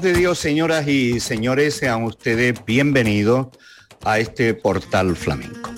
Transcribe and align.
De 0.00 0.14
Dios, 0.14 0.38
señoras 0.38 0.88
y 0.88 1.20
señores, 1.20 1.74
sean 1.74 2.04
ustedes 2.04 2.64
bienvenidos 2.64 3.48
a 4.02 4.18
este 4.18 4.54
portal 4.54 5.14
flamenco. 5.16 5.70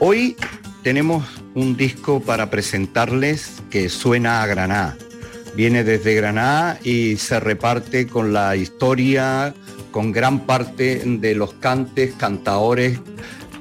Hoy 0.00 0.36
tenemos 0.82 1.24
un 1.54 1.74
disco 1.74 2.20
para 2.20 2.50
presentarles 2.50 3.62
que 3.70 3.88
suena 3.88 4.42
a 4.42 4.46
Granada. 4.46 4.96
Viene 5.56 5.82
desde 5.82 6.14
Granada 6.14 6.78
y 6.84 7.16
se 7.16 7.40
reparte 7.40 8.06
con 8.06 8.34
la 8.34 8.54
historia, 8.54 9.54
con 9.92 10.12
gran 10.12 10.40
parte 10.40 11.02
de 11.04 11.34
los 11.34 11.54
cantes, 11.54 12.14
cantadores 12.18 13.00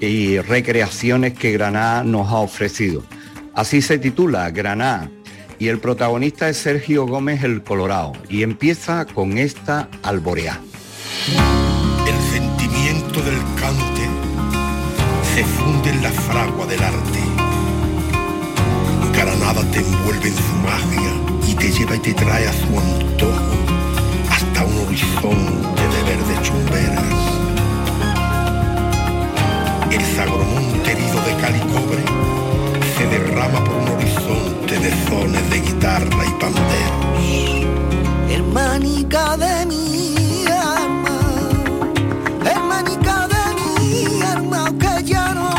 y 0.02 0.38
recreaciones 0.40 1.34
que 1.34 1.54
Granada 1.54 2.04
nos 2.04 2.28
ha 2.28 2.38
ofrecido. 2.38 3.04
Así 3.54 3.82
se 3.82 3.98
titula 3.98 4.52
Granada, 4.52 5.10
y 5.60 5.68
el 5.70 5.80
protagonista 5.80 6.50
es 6.50 6.58
Sergio 6.58 7.06
Gómez 7.06 7.44
el 7.44 7.64
Colorado 7.64 8.14
y 8.30 8.44
empieza 8.44 9.06
con 9.06 9.38
esta 9.38 9.90
alborea. 10.04 10.60
El 12.08 12.32
sentimiento 12.32 13.22
del 13.22 13.38
cante 13.60 14.08
se 15.34 15.44
funde 15.44 15.90
en 15.90 16.04
la 16.04 16.12
fragua 16.12 16.66
del 16.68 16.82
arte. 16.82 17.20
Granada 19.14 19.62
te 19.72 19.80
envuelve 19.80 20.28
en 20.30 20.36
su 20.36 20.54
magia 20.64 21.12
y 21.48 21.56
te 21.56 21.72
lleva 21.72 21.96
y 21.96 22.00
te 22.00 22.14
trae 22.14 22.48
a 22.48 22.54
su 22.54 22.80
antojo 22.80 23.78
hasta 24.30 24.64
un 24.64 24.86
horizonte 24.86 25.82
de 25.82 26.04
verde 26.04 26.42
chumberas. 26.44 27.04
El 29.92 30.06
sagromonte 30.16 30.92
herido 30.92 31.22
de 31.22 31.42
calicobre 31.42 32.04
se 32.98 33.08
derrama 33.08 33.64
por 33.64 33.76
un 33.76 33.97
de 34.82 35.60
guitarra 35.62 36.26
y 36.26 36.32
panderos. 36.40 36.68
Hermanica 38.30 39.36
de 39.38 39.66
mi 39.66 40.46
alma, 40.48 41.20
hermanica 42.46 43.28
de 43.28 43.44
mi 43.56 44.22
alma, 44.22 44.72
que 44.80 45.04
ya 45.04 45.34
no 45.34 45.57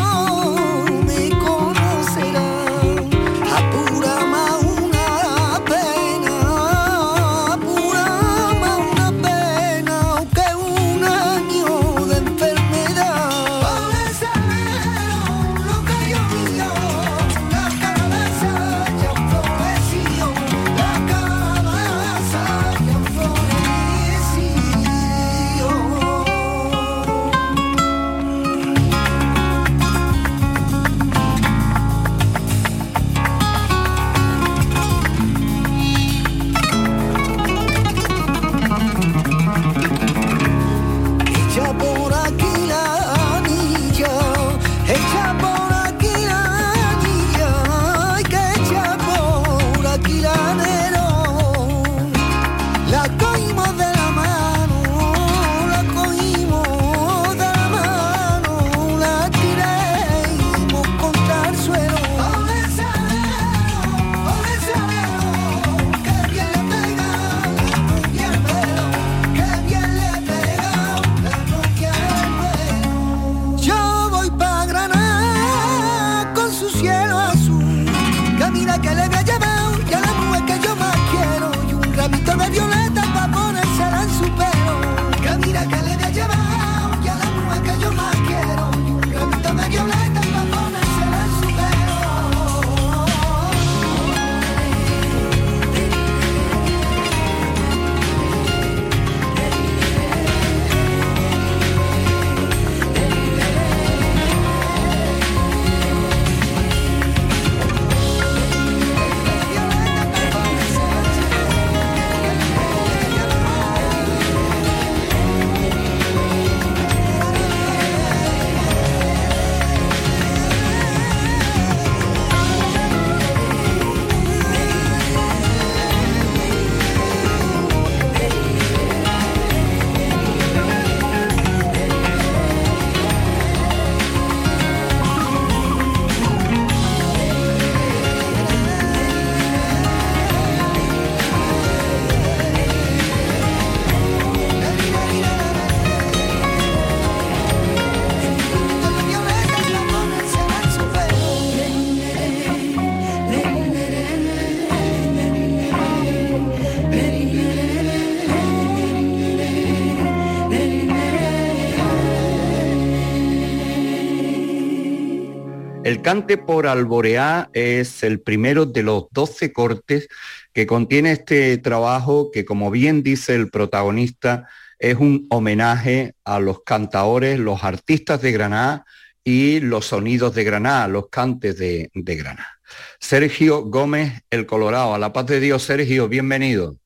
cante 166.09 166.39
por 166.39 166.67
alboreá 166.67 167.51
es 167.53 168.03
el 168.03 168.23
primero 168.23 168.65
de 168.65 168.83
los 168.83 169.09
12 169.11 169.53
cortes 169.53 170.09
que 170.55 170.67
contiene 170.67 171.13
este 171.13 171.59
trabajo 171.59 172.31
que, 172.33 172.47
como 172.47 172.71
bien 172.71 173.03
dice 173.03 173.35
el 173.35 173.51
protagonista, 173.51 174.49
es 174.79 174.97
un 174.97 175.27
homenaje 175.29 176.15
a 176.25 176.41
los 176.41 176.63
cantadores, 176.63 177.39
los 177.39 177.63
artistas 177.63 178.23
de 178.23 178.33
Granada 178.33 178.87
y 179.23 179.61
los 179.61 179.85
sonidos 179.85 180.35
de 180.35 180.45
Granada, 180.45 180.89
los 180.89 181.11
cantes 181.11 181.59
de, 181.59 181.91
de 181.93 182.17
Granada. 182.17 182.59
Sergio 182.99 183.65
Gómez, 183.65 184.23
el 184.31 184.47
Colorado. 184.47 184.95
A 184.95 184.99
la 184.99 185.13
paz 185.13 185.27
de 185.27 185.41
Dios, 185.41 185.63
Sergio, 185.63 186.09
bienvenido. 186.09 186.79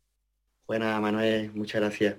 Buenas, 0.66 1.00
Manuel, 1.00 1.52
muchas 1.54 1.80
gracias. 1.80 2.16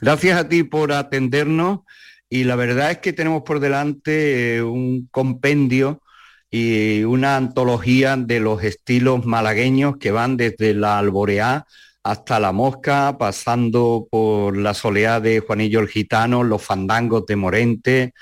Gracias 0.00 0.36
a 0.36 0.48
ti 0.48 0.64
por 0.64 0.90
atendernos 0.90 1.82
y 2.28 2.42
la 2.42 2.56
verdad 2.56 2.90
es 2.90 2.98
que 2.98 3.12
tenemos 3.12 3.44
por 3.44 3.60
delante 3.60 4.56
eh, 4.56 4.62
un 4.64 5.06
compendio 5.12 6.02
y 6.50 7.04
una 7.04 7.36
antología 7.36 8.16
de 8.16 8.40
los 8.40 8.62
estilos 8.64 9.24
malagueños 9.24 9.96
que 9.98 10.10
van 10.10 10.36
desde 10.36 10.74
la 10.74 10.98
alboreá 10.98 11.66
hasta 12.02 12.40
la 12.40 12.52
mosca, 12.52 13.16
pasando 13.18 14.08
por 14.10 14.56
la 14.56 14.74
soleá 14.74 15.20
de 15.20 15.40
Juanillo 15.40 15.80
el 15.80 15.88
Gitano, 15.88 16.42
los 16.42 16.62
fandangos 16.62 17.26
de 17.26 17.36
Morente 17.36 18.14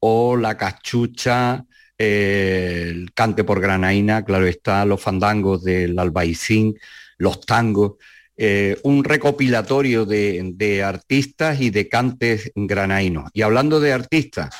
o 0.00 0.36
la 0.36 0.56
cachucha, 0.56 1.64
eh, 1.98 2.86
el 2.90 3.12
cante 3.12 3.44
por 3.44 3.60
granaína, 3.60 4.24
claro 4.24 4.46
está, 4.46 4.84
los 4.84 5.00
fandangos 5.00 5.64
del 5.64 5.98
albaicín, 5.98 6.74
los 7.18 7.40
tangos. 7.40 7.94
Eh, 8.38 8.78
un 8.82 9.02
recopilatorio 9.02 10.04
de, 10.04 10.82
artistas 10.84 11.60
y 11.60 11.70
de 11.70 11.88
cantes 11.88 12.52
granaínos. 12.54 13.30
Y 13.32 13.40
hablando 13.42 13.80
de 13.80 13.94
artistas, 13.94 14.54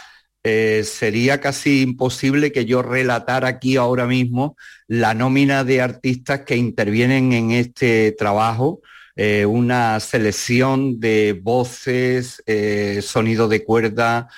eh, 0.48 0.84
sería 0.84 1.40
casi 1.40 1.82
imposible 1.82 2.52
que 2.52 2.66
yo 2.66 2.80
relatara 2.80 3.48
aquí 3.48 3.76
ahora 3.76 4.06
mismo 4.06 4.56
la 4.86 5.12
nómina 5.12 5.64
de 5.64 5.80
artistas 5.80 6.42
que 6.42 6.56
intervienen 6.56 7.32
en 7.32 7.50
este 7.50 8.12
trabajo, 8.12 8.80
eh, 9.16 9.44
una 9.44 9.98
selección 9.98 11.00
de 11.00 11.36
voces, 11.42 12.44
sonido 13.02 13.48
de 13.48 13.64
cuerda, 13.64 14.28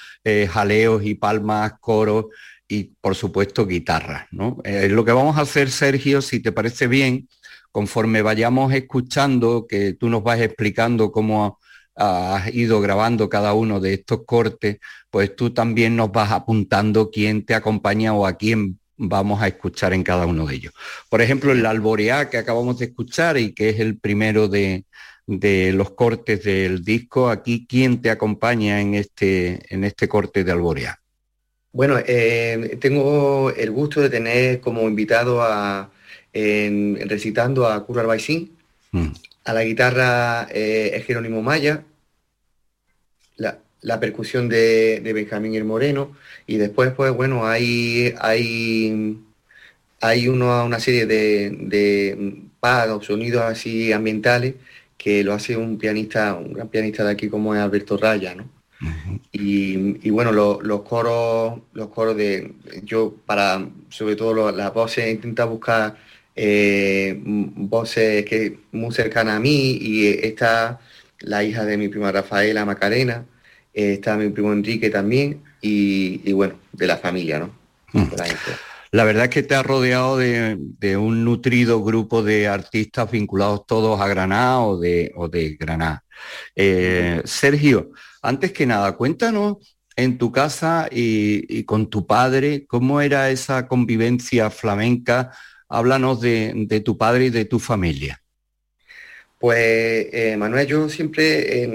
jaleos 0.51 1.05
y 1.05 1.15
palmas, 1.15 1.75
coros 1.79 2.27
y 2.67 2.85
por 3.03 3.15
supuesto 3.15 3.67
guitarras. 3.67 4.29
¿no? 4.31 4.57
lo 4.65 5.05
que 5.05 5.13
vamos 5.13 5.37
a 5.37 5.43
hacer, 5.43 5.71
Sergio, 5.71 6.23
si 6.23 6.41
te 6.41 6.53
parece 6.53 6.87
bien, 6.87 7.29
conforme 7.71 8.23
vayamos 8.23 8.73
escuchando, 8.73 9.67
que 9.69 9.93
tú 9.93 10.09
nos 10.09 10.23
vas 10.23 10.41
explicando 10.41 11.13
cómo 11.13 11.59
has 11.99 12.55
ido 12.55 12.81
grabando 12.81 13.29
cada 13.29 13.53
uno 13.55 13.81
de 13.81 13.95
estos 13.95 14.25
cortes, 14.25 14.79
pues 15.11 15.35
tú 15.35 15.51
también 15.51 15.97
nos 15.97 16.13
vas 16.13 16.31
apuntando 16.31 17.11
quién 17.11 17.45
te 17.45 17.55
acompaña 17.55 18.15
o 18.15 18.27
a 18.27 18.37
quién 18.37 18.79
vamos 18.97 19.41
a 19.43 19.49
escuchar 19.49 19.93
en 19.93 20.03
cada 20.03 20.27
uno 20.27 20.47
de 20.47 20.55
ellos. 20.55 20.73
Por 21.09 21.23
ejemplo, 21.23 21.53
el 21.53 21.65
Alboreá 21.65 22.31
que 22.31 22.39
acabamos 22.39 22.79
de 22.79 22.87
escuchar 22.87 23.39
y 23.39 23.53
que 23.53 23.71
es 23.71 23.81
el 23.81 23.99
primero 23.99 24.49
de, 24.49 24.85
los 25.27 25.91
cortes 25.91 26.45
del 26.45 26.85
disco, 26.85 27.29
aquí, 27.29 27.67
¿quién 27.69 28.01
te 28.01 28.11
acompaña 28.11 28.81
en 28.81 28.95
este, 28.95 29.61
en 29.75 29.85
este 29.85 30.09
corte 30.09 30.45
de 30.45 30.53
Alboreá? 30.53 30.99
Bueno, 31.73 31.97
eh, 32.05 32.79
tengo 32.81 33.51
el 33.51 33.71
gusto 33.71 34.01
de 34.01 34.11
tener 34.11 34.61
como 34.61 34.83
invitado 34.89 35.43
a, 35.43 35.91
recitando 36.33 37.67
a 37.67 37.85
Curro 37.85 38.01
Albaicín, 38.01 38.57
mm. 38.93 39.09
A 39.49 39.55
la 39.55 39.65
guitarra 39.65 40.47
eh, 40.51 40.91
es 40.95 41.07
Jerónimo 41.07 41.41
Maya, 41.41 41.83
la, 43.81 44.01
percusión 44.01 44.47
de, 44.51 45.01
Benjamín 45.15 45.55
el 45.55 45.65
Moreno, 45.65 46.15
y 46.47 46.59
después, 46.59 46.93
pues 46.93 47.15
bueno, 47.15 47.47
hay, 47.47 48.15
hay, 48.21 49.19
hay 50.03 50.29
una 50.29 50.79
serie 50.81 51.07
de, 51.07 51.51
de 51.61 52.43
pagos, 52.61 53.07
sonidos 53.07 53.43
así 53.43 53.91
ambientales 53.91 54.57
que 54.99 55.25
lo 55.25 55.33
hace 55.33 55.57
un 55.57 55.79
pianista, 55.79 56.35
un 56.35 56.53
gran 56.53 56.69
pianista 56.69 57.05
de 57.05 57.13
aquí 57.13 57.31
como 57.31 57.55
es 57.55 57.61
Alberto 57.63 57.97
Raya, 57.97 58.35
¿no? 58.35 58.51
y, 59.33 60.11
bueno, 60.11 60.31
los 60.31 60.83
coros, 60.83 61.61
los 61.73 61.89
coros 61.89 62.17
de 62.17 62.53
yo 62.85 63.15
para 63.27 63.67
sobre 63.89 64.15
todo 64.15 64.53
las 64.53 64.75
voces 64.75 65.11
intenta 65.11 65.45
buscar 65.47 65.97
eh, 66.41 67.21
voces 67.21 68.25
que 68.25 68.61
muy 68.71 68.95
cercanas 68.95 69.37
a 69.37 69.41
mí 69.41 69.77
y 69.81 70.07
está 70.07 70.79
la 71.19 71.43
hija 71.43 71.65
de 71.65 71.77
mi 71.77 71.89
prima 71.89 72.13
Rafaela 72.13 72.65
Macarena, 72.65 73.25
eh, 73.75 73.95
está 73.95 74.17
mi 74.17 74.29
primo 74.29 74.53
Enrique 74.53 74.89
también 74.89 75.43
y, 75.61 76.33
bueno, 76.33 76.55
de 76.73 76.87
la 76.87 76.97
familia, 76.97 77.41
¿no? 77.41 77.51
Mm. 77.93 78.13
La, 78.93 79.03
verdad 79.03 79.25
es 79.25 79.31
que 79.31 79.43
te 79.43 79.57
has 79.57 79.67
rodeado 79.67 80.17
de, 80.17 80.97
un 80.97 81.25
nutrido 81.25 81.83
grupo 81.83 82.23
de 82.23 82.47
artistas 82.47 83.11
vinculados 83.11 83.67
todos 83.67 84.01
a 84.01 84.07
Granada 84.07 84.61
o 84.61 84.79
de, 84.79 85.11
o 85.17 85.29
de 85.29 85.57
Granada. 85.57 86.05
Eh, 86.55 87.21
Sergio, 87.25 87.91
antes 88.23 88.53
que 88.53 88.65
nada, 88.65 88.93
cuéntanos 88.93 89.57
en 89.97 90.19
tu 90.19 90.31
casa 90.31 90.89
y, 90.89 91.65
con 91.65 91.91
tu 91.91 92.07
padre, 92.07 92.65
¿cómo 92.69 93.01
era 93.01 93.29
esa 93.31 93.67
convivencia 93.67 94.51
flamenca 94.51 95.33
háblanos 95.69 96.21
de, 96.21 96.83
tu 96.85 96.97
padre 96.97 97.27
y 97.27 97.31
de 97.31 97.45
tu 97.45 97.59
familia. 97.59 98.23
Pues 99.39 100.09
eh, 100.13 100.37
Manuel, 100.37 100.67
yo 100.67 100.89
siempre, 100.89 101.71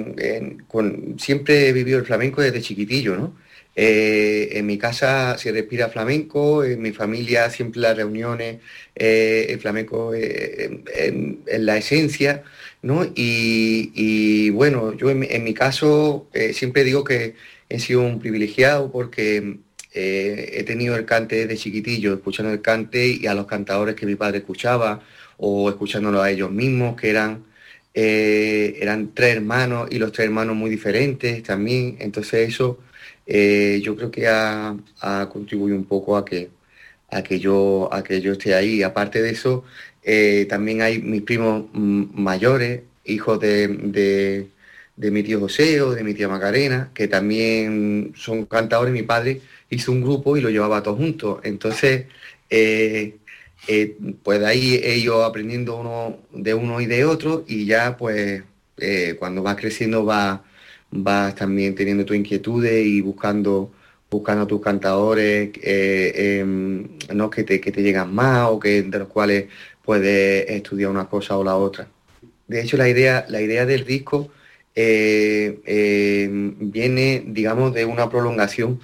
siempre 1.18 1.70
he 1.70 1.74
vivido 1.74 2.00
el 2.00 2.06
flamenco 2.06 2.42
desde 2.42 2.62
chiquitillo, 2.62 3.16
¿no? 3.16 3.38
Eh, 3.76 4.50
en 4.52 4.68
mi 4.68 4.78
casa 4.78 5.36
se 5.38 5.52
respira 5.52 5.90
flamenco, 5.90 6.64
en 6.64 6.80
mi 6.82 6.92
familia 6.92 7.50
siempre 7.50 7.82
las 7.82 7.98
reuniones, 7.98 8.60
eh, 8.96 9.48
el 9.50 9.60
flamenco 9.60 10.14
en, 10.14 10.84
la 11.48 11.78
esencia, 11.78 12.44
¿no? 12.82 13.06
Y, 13.16 14.50
bueno, 14.52 14.94
yo 14.94 15.10
en 15.10 15.44
mi 15.44 15.54
caso 15.54 16.28
siempre 16.54 16.84
digo 16.84 17.04
que 17.04 17.36
he 17.70 17.80
sido 17.80 18.02
un 18.02 18.20
privilegiado 18.20 18.92
porque 18.92 19.58
eh, 19.94 20.52
he 20.54 20.64
tenido 20.64 20.96
el 20.96 21.06
cante 21.06 21.46
de 21.48 21.58
chiquitillo, 21.58 22.14
escuchando 22.16 22.52
el 22.52 22.62
cante 22.62 23.08
y 23.08 23.28
a 23.28 23.36
los 23.36 23.46
cantadores 23.46 23.96
que 23.96 24.06
mi 24.06 24.16
padre 24.16 24.40
escuchaba 24.40 25.02
o 25.38 25.70
escuchándolo 25.70 26.22
a 26.22 26.32
ellos 26.32 26.52
mismos, 26.52 27.00
que 27.00 27.10
eran, 27.12 27.46
eh, 27.94 28.78
eran 28.82 29.14
tres 29.14 29.36
hermanos 29.38 29.90
y 29.92 30.00
los 30.00 30.12
tres 30.12 30.26
hermanos 30.28 30.56
muy 30.56 30.70
diferentes 30.70 31.44
también. 31.44 31.98
Entonces 32.00 32.50
eso 32.50 32.80
eh, 33.28 33.82
yo 33.84 33.96
creo 33.96 34.12
que 34.12 34.28
ha, 34.28 34.76
contribuido 35.32 35.78
un 35.78 35.86
poco 35.86 36.18
a 36.18 36.26
que, 36.26 36.50
a, 37.12 37.24
que 37.24 37.40
yo, 37.40 37.90
a 37.94 38.04
que 38.04 38.22
yo 38.22 38.34
esté 38.34 38.56
ahí. 38.56 38.84
Aparte 38.84 39.22
de 39.22 39.32
eso, 39.32 39.64
también 40.50 40.82
hay 40.82 41.02
mis 41.02 41.22
primos 41.22 41.66
mayores, 41.74 42.82
hijos 43.06 43.40
de, 43.40 43.68
de, 43.68 44.48
de 44.96 45.12
mi 45.12 45.24
tío 45.24 45.40
José 45.40 45.82
o 45.82 45.92
de 45.92 46.04
mi 46.04 46.14
tía 46.14 46.28
Macarena, 46.28 46.92
que 46.94 47.08
también 47.08 48.14
son 48.16 48.46
cantadores. 48.46 48.94
Mi 48.94 49.04
padre 49.04 49.42
hizo 49.74 49.92
un 49.92 50.02
grupo 50.02 50.38
y 50.38 50.42
lo 50.42 50.50
llevaba 50.50 50.84
todos 50.84 50.98
juntos. 50.98 51.40
Entonces, 51.44 52.06
eh, 52.50 53.18
eh, 53.68 53.98
pues 54.24 54.40
de 54.40 54.48
ahí 54.48 54.82
ellos 54.84 55.24
aprendiendo 55.24 55.78
uno 55.78 56.18
de 56.32 56.54
uno 56.54 56.82
y 56.82 56.86
de 56.86 57.06
otro 57.06 57.44
y 57.48 57.66
ya 57.66 57.98
pues 57.98 58.44
eh, 58.78 59.16
cuando 59.18 59.42
vas 59.42 59.56
creciendo 59.56 60.04
vas, 60.06 60.42
vas 60.92 61.36
también 61.36 61.76
teniendo 61.76 62.06
tus 62.06 62.18
inquietudes 62.18 62.86
y 62.86 63.02
buscando 63.02 63.72
buscando 64.12 64.46
tus 64.46 64.62
cantadores 64.62 65.52
em, 65.64 66.88
¿no? 67.14 67.30
que, 67.32 67.44
te, 67.44 67.60
que 67.60 67.72
te 67.72 67.82
llegan 67.82 68.14
más 68.14 68.50
o 68.50 68.60
que 68.60 68.84
de 68.84 69.00
los 69.00 69.08
cuales 69.08 69.46
puedes 69.84 70.48
estudiar 70.50 70.92
una 70.92 71.08
cosa 71.10 71.38
o 71.38 71.44
la 71.44 71.56
otra. 71.56 71.88
De 72.48 72.62
hecho, 72.62 72.78
la 72.78 72.90
idea, 72.90 73.26
la 73.30 73.42
idea 73.42 73.66
del 73.66 73.86
disco 73.86 74.30
viene, 74.76 75.64
digamos, 77.26 77.74
de 77.74 77.86
una 77.86 78.10
prolongación 78.10 78.80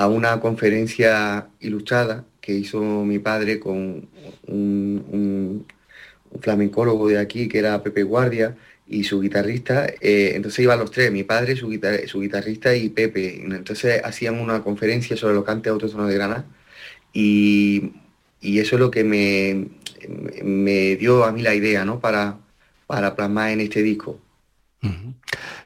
a 0.00 0.08
una 0.08 0.40
conferencia 0.40 1.48
ilustrada 1.60 2.24
que 2.40 2.54
hizo 2.54 2.80
mi 3.04 3.18
padre 3.18 3.60
con 3.60 4.08
un, 4.46 5.66
flamencólogo 6.40 7.08
de 7.08 7.18
aquí 7.18 7.48
que 7.48 7.58
era 7.58 7.82
Pepe 7.82 8.02
Guardia 8.02 8.56
y 8.86 9.04
su 9.04 9.20
guitarrista. 9.20 9.86
Eh, 10.00 10.32
entonces 10.36 10.60
iban 10.60 10.78
los 10.78 10.90
tres, 10.90 11.12
mi 11.12 11.22
padre, 11.22 11.54
su, 11.54 11.70
su 12.06 12.20
guitarrista 12.20 12.74
y 12.74 12.88
Pepe. 12.88 13.42
Entonces 13.44 14.00
hacían 14.02 14.40
una 14.40 14.62
conferencia 14.62 15.18
sobre 15.18 15.34
los 15.34 15.44
cantes 15.44 15.70
autóctonos 15.70 16.08
de 16.08 16.14
Granada 16.14 16.46
y, 17.12 17.92
eso 18.40 18.76
es 18.76 18.80
lo 18.80 18.90
que 18.90 19.04
me, 19.04 19.68
me 20.42 20.96
dio 20.96 21.24
a 21.24 21.32
mí 21.32 21.42
la 21.42 21.54
idea 21.54 21.84
¿no? 21.84 22.00
para, 22.00 22.38
para 22.86 23.14
plasmar 23.14 23.50
en 23.50 23.60
este 23.60 23.82
disco. 23.82 24.18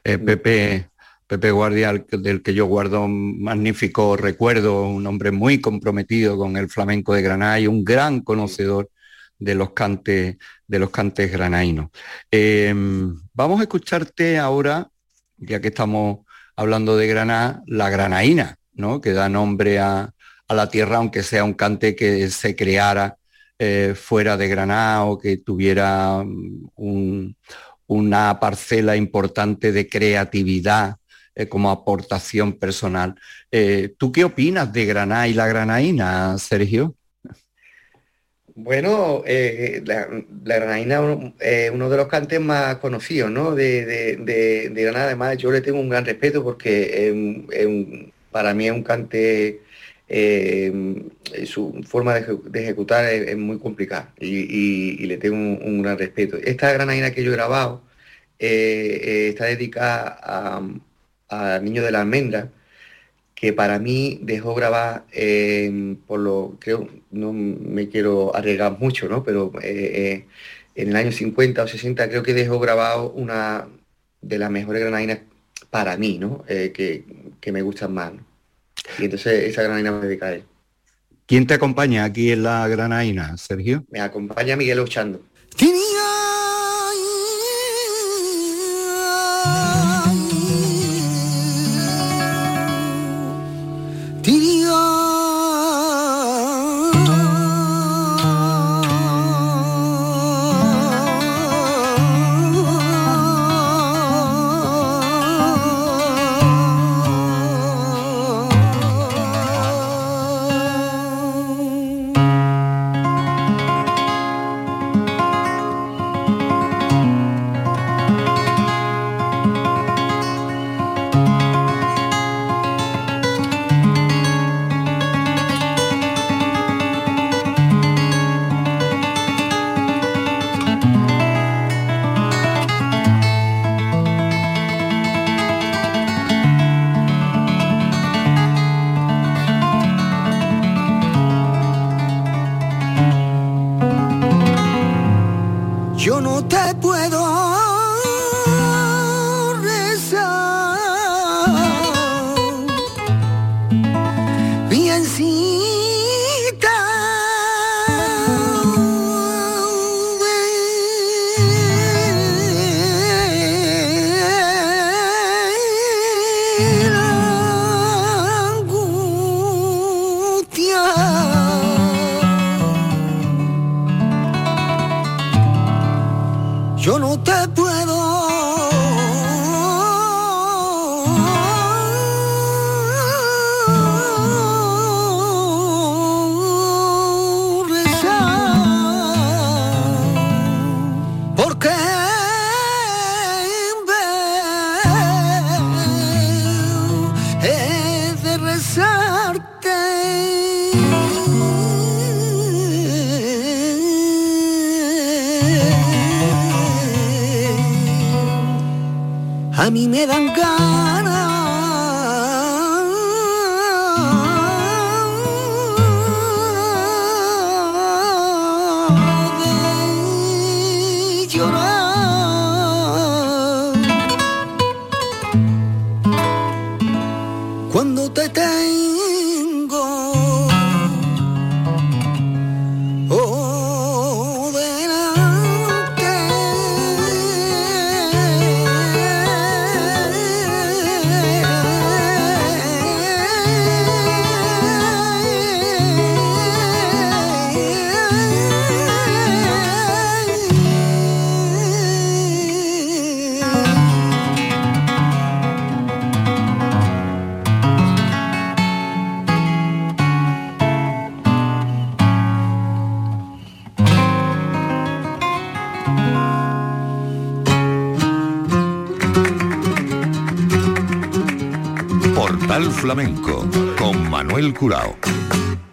Eh, 0.03 0.17
Pepe, 0.17 0.89
Pepe 1.27 1.49
Guardia, 1.51 1.91
del 1.93 2.43
que 2.43 2.53
yo 2.53 2.67
guardo 2.67 3.05
un 3.05 3.41
magnífico 3.41 4.15
recuerdo, 4.15 4.87
un 4.87 5.07
hombre 5.07 5.31
muy 5.31 5.59
comprometido 5.59 6.37
con 6.37 6.55
el 6.55 6.69
flamenco 6.69 7.13
de 7.13 7.23
Granada 7.23 7.59
y 7.59 7.67
un 7.67 7.83
gran 7.83 8.21
conocedor 8.21 8.89
de 9.39 9.55
los 9.55 9.71
cantes, 9.71 10.37
de 10.67 10.79
los 10.79 10.91
cantes 10.91 11.31
granainos. 11.31 11.89
Em, 12.31 13.15
vamos 13.33 13.59
a 13.59 13.63
escucharte 13.63 14.37
ahora, 14.37 14.89
ya 15.37 15.59
que 15.61 15.69
estamos 15.69 16.19
hablando 16.55 16.95
de 16.97 17.07
Granada, 17.07 17.63
la 17.65 17.89
granaína, 17.89 18.57
¿no? 18.73 19.01
que 19.01 19.13
da 19.13 19.29
nombre 19.29 19.79
a, 19.79 20.11
la 20.47 20.69
tierra, 20.69 20.97
aunque 20.97 21.23
sea 21.23 21.43
un 21.43 21.55
cante 21.55 21.95
que 21.95 22.29
se 22.29 22.55
creara 22.55 23.17
eh, 23.57 23.95
fuera 23.95 24.37
de 24.37 24.47
Granada 24.47 25.05
o 25.05 25.17
que 25.17 25.37
tuviera 25.37 26.23
mm, 26.23 27.33
una 27.87 28.39
parcela 28.39 28.95
importante 28.95 29.71
de 29.71 29.89
creatividad 29.89 30.97
eh, 31.37 31.49
como 31.49 31.69
aportación 31.69 32.53
personal. 32.53 33.15
Eh, 33.51 33.93
¿Tú 33.97 34.13
qué 34.13 34.23
opinas 34.23 34.71
de 34.71 34.85
Granada 34.85 35.27
y 35.27 35.33
la 35.33 35.47
granaína, 35.47 36.37
Sergio? 36.37 36.95
Bueno, 38.55 39.21
eh, 39.25 39.83
la, 39.83 40.07
granaína 40.31 41.01
es 41.41 41.71
uno 41.71 41.89
de 41.89 41.97
los 41.97 42.07
cantes 42.07 42.39
más 42.39 42.77
conocidos 42.77 43.29
¿no? 43.29 43.53
de, 43.53 44.71
Granada. 44.73 45.07
Además, 45.07 45.35
yo 45.35 45.51
le 45.51 45.59
tengo 45.59 45.81
un 45.81 45.89
gran 45.89 46.05
respeto 46.05 46.41
porque 46.41 47.43
para 48.31 48.53
mí 48.53 48.67
es 48.67 48.71
un 48.71 48.83
cante 48.83 49.59
su 51.45 51.83
forma 51.85 52.13
de, 52.13 52.61
ejecutar 52.61 53.03
es, 53.05 53.35
muy 53.35 53.59
complicada 53.59 54.13
y, 54.21 55.05
le 55.05 55.17
tengo 55.17 55.35
un, 55.35 55.81
gran 55.81 55.97
respeto. 55.97 56.37
Esta 56.37 56.71
granaina 56.71 57.11
que 57.11 57.25
yo 57.25 57.33
he 57.33 57.35
grabado 57.35 57.83
está 58.39 59.45
dedicada 59.45 60.71
al 61.29 61.63
niño 61.63 61.83
de 61.83 61.91
la 61.91 62.01
almendra, 62.01 62.49
que 63.33 63.53
para 63.53 63.79
mí 63.79 64.19
dejó 64.23 64.55
grabar, 64.55 65.05
por 66.07 66.19
lo 66.19 66.57
creo, 66.59 66.87
no 67.11 67.33
me 67.33 67.89
quiero 67.89 68.35
arriesgar 68.35 68.79
mucho, 68.79 69.09
¿no? 69.09 69.23
pero 69.23 69.51
en 69.61 70.25
el 70.75 70.95
año 70.95 71.11
50 71.11 71.63
o 71.63 71.67
60 71.67 72.09
creo 72.09 72.23
que 72.23 72.33
dejó 72.33 72.59
grabado 72.59 73.11
una 73.11 73.67
de 74.21 74.37
las 74.37 74.49
mejores 74.51 74.81
granainas 74.81 75.19
para 75.69 75.97
mí, 75.97 76.17
¿no? 76.17 76.43
que, 76.47 77.03
que 77.41 77.51
me 77.51 77.61
gustan 77.61 77.93
más. 77.93 78.13
Y 78.99 79.05
entonces 79.05 79.49
esa 79.49 79.63
granaina 79.63 79.91
me 79.91 80.07
dedica 80.07 80.27
a 80.27 80.33
él. 80.33 80.43
¿Quién 81.25 81.47
te 81.47 81.55
acompaña 81.55 82.03
aquí 82.03 82.31
en 82.31 82.43
la 82.43 82.67
granaina, 82.67 83.35
Sergio? 83.37 83.83
Me 83.89 83.99
acompaña 83.99 84.55
Miguel 84.55 84.79
Ochando. 84.79 85.21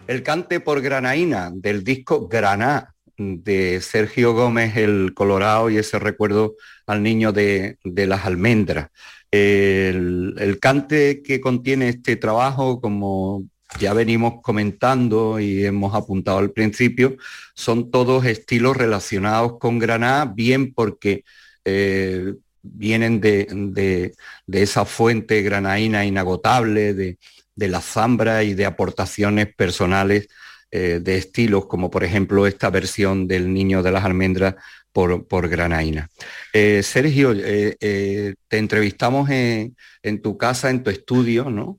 El 0.08 0.24
cante 0.24 0.58
por 0.58 0.80
granaína 0.80 1.52
del 1.54 1.84
disco 1.84 2.26
Graná 2.26 2.92
de 3.16 3.80
Sergio 3.80 4.34
Gómez 4.34 4.76
el 4.76 5.14
Colorado 5.14 5.70
y 5.70 5.78
ese 5.78 6.00
recuerdo 6.00 6.56
al 6.86 7.00
niño 7.02 7.32
de, 7.32 7.78
las 7.84 8.26
almendras. 8.26 8.88
El, 9.30 10.58
cante 10.60 11.22
que 11.22 11.40
contiene 11.40 11.90
este 11.90 12.16
trabajo, 12.16 12.80
como 12.80 13.44
ya 13.78 13.94
venimos 13.94 14.42
comentando 14.42 15.38
y 15.38 15.64
hemos 15.64 15.94
apuntado 15.94 16.38
al 16.38 16.50
principio, 16.50 17.16
son 17.54 17.90
todos 17.90 18.26
estilos 18.26 18.76
relacionados 18.76 19.58
con 19.60 19.78
Graná, 19.78 20.24
bien 20.24 20.74
porque 20.74 21.22
eh, 21.64 22.34
vienen 22.62 23.20
de, 23.20 24.12
esa 24.50 24.84
fuente 24.84 25.40
granaína 25.42 26.04
inagotable, 26.04 26.94
de, 26.94 27.18
la 27.56 27.80
zambra 27.80 28.42
y 28.42 28.54
de 28.54 28.66
aportaciones 28.66 29.54
personales 29.54 30.28
eh, 30.70 31.00
de 31.02 31.16
estilos, 31.16 31.66
como 31.66 31.90
por 31.90 32.04
ejemplo 32.04 32.46
esta 32.46 32.70
versión 32.70 33.28
del 33.28 33.52
Niño 33.52 33.82
de 33.82 33.92
las 33.92 34.04
Almendras 34.04 34.54
por, 34.92 35.26
por 35.26 35.48
Granaína. 35.48 36.08
Eh, 36.52 36.82
Sergio, 36.82 37.32
eh, 37.34 38.34
te 38.48 38.58
entrevistamos 38.58 39.30
en, 39.30 39.74
tu 40.22 40.36
casa, 40.36 40.70
en 40.70 40.82
tu 40.82 40.90
estudio, 40.90 41.50
¿no? 41.50 41.78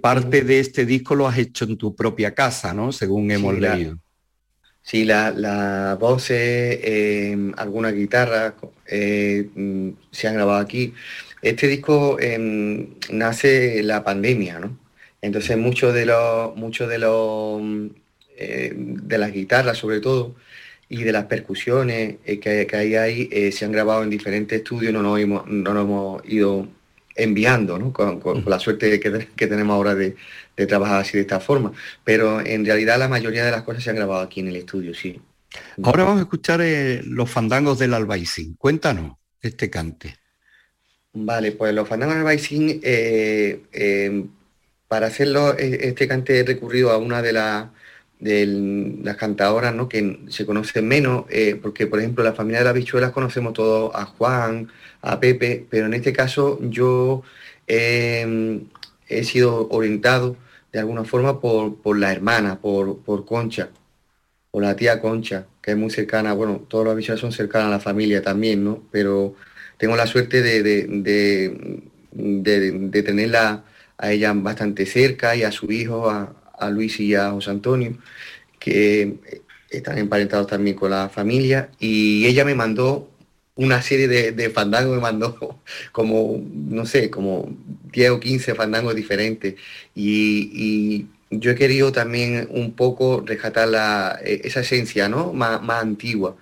parte 0.00 0.40
de 0.40 0.58
este 0.58 0.86
disco 0.86 1.14
lo 1.14 1.28
has 1.28 1.36
hecho 1.36 1.66
en 1.66 1.76
tu 1.76 1.94
propia 1.94 2.34
casa, 2.34 2.72
¿no? 2.72 2.92
Según 2.92 3.30
hemos 3.30 3.58
leído. 3.58 3.98
Sí, 4.86 5.04
la, 5.04 5.32
la 5.32 5.96
voces, 5.98 6.78
eh, 6.80 7.36
alguna 7.56 7.90
guitarra 7.90 8.54
eh, 8.86 9.50
mm, 9.52 9.88
se 10.12 10.28
han 10.28 10.34
grabado 10.34 10.60
aquí. 10.60 10.94
Este 11.42 11.66
disco 11.66 12.20
em, 12.20 12.94
nace 13.10 13.82
la 13.82 14.04
pandemia, 14.04 14.60
¿no? 14.60 14.78
Entonces 15.22 15.56
muchos 15.58 15.94
de 15.94 16.06
los, 16.06 16.56
muchos 16.56 16.88
de 16.88 16.98
los 16.98 17.62
eh, 18.36 18.72
de 18.76 19.18
las 19.18 19.32
guitarras 19.32 19.78
sobre 19.78 20.00
todo 20.00 20.34
y 20.88 21.02
de 21.02 21.12
las 21.12 21.24
percusiones 21.26 22.16
que, 22.24 22.66
que, 22.66 22.76
hay 22.76 22.94
ahí 22.94 23.52
se 23.52 23.64
han 23.64 23.72
grabado 23.72 24.02
en 24.04 24.10
diferentes 24.10 24.58
estudios, 24.58 24.92
no 24.92 25.02
nos 25.02 25.18
hemos, 25.18 25.46
no 25.46 25.74
nos 25.74 25.84
hemos 25.84 26.22
ido 26.28 26.68
enviando, 27.16 27.78
¿no? 27.78 27.92
Con, 27.92 28.20
con- 28.20 28.42
con 28.42 28.50
la 28.50 28.58
suerte 28.60 29.00
que, 29.00 29.28
que 29.34 29.46
tenemos 29.46 29.74
ahora 29.74 29.94
de, 29.94 30.14
de 30.56 30.66
trabajar 30.66 31.00
así 31.00 31.14
de 31.16 31.22
esta 31.22 31.40
forma. 31.40 31.72
Pero 32.04 32.40
en 32.40 32.64
realidad 32.64 32.98
la 32.98 33.08
mayoría 33.08 33.44
de 33.44 33.50
las 33.50 33.62
cosas 33.62 33.82
se 33.82 33.90
han 33.90 33.96
grabado 33.96 34.20
aquí 34.22 34.40
en 34.40 34.48
el 34.48 34.56
estudio, 34.56 34.94
sí. 34.94 35.20
Ahora 35.82 36.04
vamos 36.04 36.18
a 36.20 36.22
escuchar 36.22 36.60
eh, 36.60 37.00
los 37.04 37.30
fandangos 37.30 37.78
del 37.78 37.94
Albaicín. 37.94 38.54
Cuéntanos 38.54 39.16
este 39.40 39.70
cante. 39.70 40.16
Vale, 41.14 41.52
pues 41.52 41.72
los 41.74 41.88
fandangos 41.88 42.16
del 42.16 42.80
eh, 42.82 43.62
eh, 43.72 44.24
para 44.88 45.06
hacerlo, 45.08 45.56
eh, 45.58 45.78
este 45.88 46.08
cante 46.08 46.40
he 46.40 46.44
recurrido 46.44 46.90
a 46.90 46.98
una 46.98 47.22
de, 47.22 47.32
la- 47.32 47.72
de 48.18 48.46
las 49.02 49.16
cantadoras 49.16 49.74
¿no? 49.74 49.88
que 49.88 50.20
se 50.28 50.46
conocen 50.46 50.88
menos, 50.88 51.24
eh, 51.30 51.58
porque 51.60 51.86
por 51.86 51.98
ejemplo 52.00 52.24
la 52.24 52.32
familia 52.34 52.60
de 52.60 52.64
las 52.66 52.74
bichuelas 52.74 53.12
conocemos 53.12 53.52
todos 53.52 53.94
a 53.94 54.04
Juan, 54.06 54.68
a 55.02 55.20
Pepe, 55.20 55.66
pero 55.70 55.86
en 55.86 55.94
este 55.94 56.12
caso 56.12 56.58
yo 56.62 57.22
eh, 57.66 58.60
he 59.08 59.24
sido 59.24 59.68
orientado 59.70 60.36
de 60.72 60.78
alguna 60.80 61.04
forma 61.04 61.40
por, 61.40 61.98
la 61.98 62.12
hermana, 62.12 62.60
por, 62.60 62.98
Concha, 63.24 63.70
por 64.50 64.62
la 64.62 64.76
tía 64.76 65.00
Concha, 65.00 65.46
que 65.62 65.72
es 65.72 65.76
muy 65.76 65.90
cercana, 65.90 66.32
bueno, 66.34 66.64
todas 66.68 66.86
las 66.88 66.96
bichuelas 66.96 67.20
son 67.20 67.32
cercanas 67.32 67.68
a 67.68 67.70
la 67.72 67.80
familia 67.80 68.22
también, 68.22 68.64
¿no? 68.64 68.82
Pero 68.90 69.34
tengo 69.78 69.96
la 69.96 70.06
suerte 70.06 70.42
de, 70.42 70.62
de, 70.62 70.86
a 73.98 74.12
ella 74.12 74.32
bastante 74.34 74.86
cerca 74.86 75.36
y 75.36 75.42
a 75.42 75.52
su 75.52 75.70
hijo, 75.72 76.10
a, 76.10 76.34
a 76.58 76.70
Luis 76.70 77.00
y 77.00 77.14
a 77.14 77.30
José 77.30 77.50
Antonio, 77.50 77.98
que 78.58 79.16
están 79.70 79.98
emparentados 79.98 80.46
también 80.46 80.76
con 80.76 80.90
la 80.90 81.08
familia. 81.08 81.70
Y 81.78 82.26
ella 82.26 82.44
me 82.44 82.54
mandó 82.54 83.10
una 83.56 83.82
serie 83.82 84.08
de, 84.08 84.32
de 84.32 84.50
fandangos, 84.50 84.94
me 84.96 85.02
mandó 85.02 85.60
como, 85.92 86.40
no 86.52 86.86
sé, 86.86 87.10
como 87.10 87.48
10 87.92 88.10
o 88.10 88.20
15 88.20 88.54
fandangos 88.54 88.94
diferentes. 88.94 89.56
Y, 89.94 91.06
yo 91.30 91.50
he 91.50 91.54
querido 91.56 91.90
también 91.92 92.46
un 92.52 92.72
poco 92.74 93.22
rescatar 93.26 93.68
la, 93.68 94.20
eh, 94.24 94.42
esa 94.44 94.60
esencia, 94.60 95.08
¿no? 95.08 95.32
Más, 95.32 95.60
más 95.62 95.82
antigua. 95.82 96.36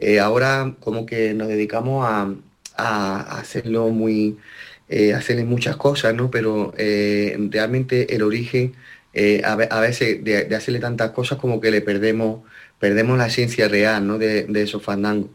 Eh, 0.00 0.20
ahora 0.20 0.74
como 0.80 1.06
que 1.06 1.34
nos 1.34 1.48
dedicamos 1.48 2.06
a, 2.08 2.34
a 2.76 3.38
hacerlo 3.38 3.88
muy, 3.90 4.38
eh, 4.88 5.14
hacerle 5.14 5.44
muchas 5.44 5.76
cosas, 5.76 6.14
¿no? 6.14 6.30
Pero 6.30 6.72
eh, 6.78 7.36
realmente 7.50 8.14
el 8.14 8.22
origen, 8.22 8.74
eh, 9.12 9.42
a, 9.44 9.56
ve- 9.56 9.68
a 9.70 9.80
veces 9.80 10.22
de, 10.24 10.44
de 10.44 10.56
hacerle 10.56 10.80
tantas 10.80 11.10
cosas 11.12 11.38
como 11.38 11.60
que 11.60 11.70
le 11.70 11.80
perdemos, 11.82 12.42
perdemos 12.78 13.18
la 13.18 13.26
esencia 13.28 13.68
real, 13.68 14.06
¿no? 14.06 14.18
De, 14.18 14.44
de 14.44 14.62
esos 14.62 14.82
fandangos. 14.82 15.30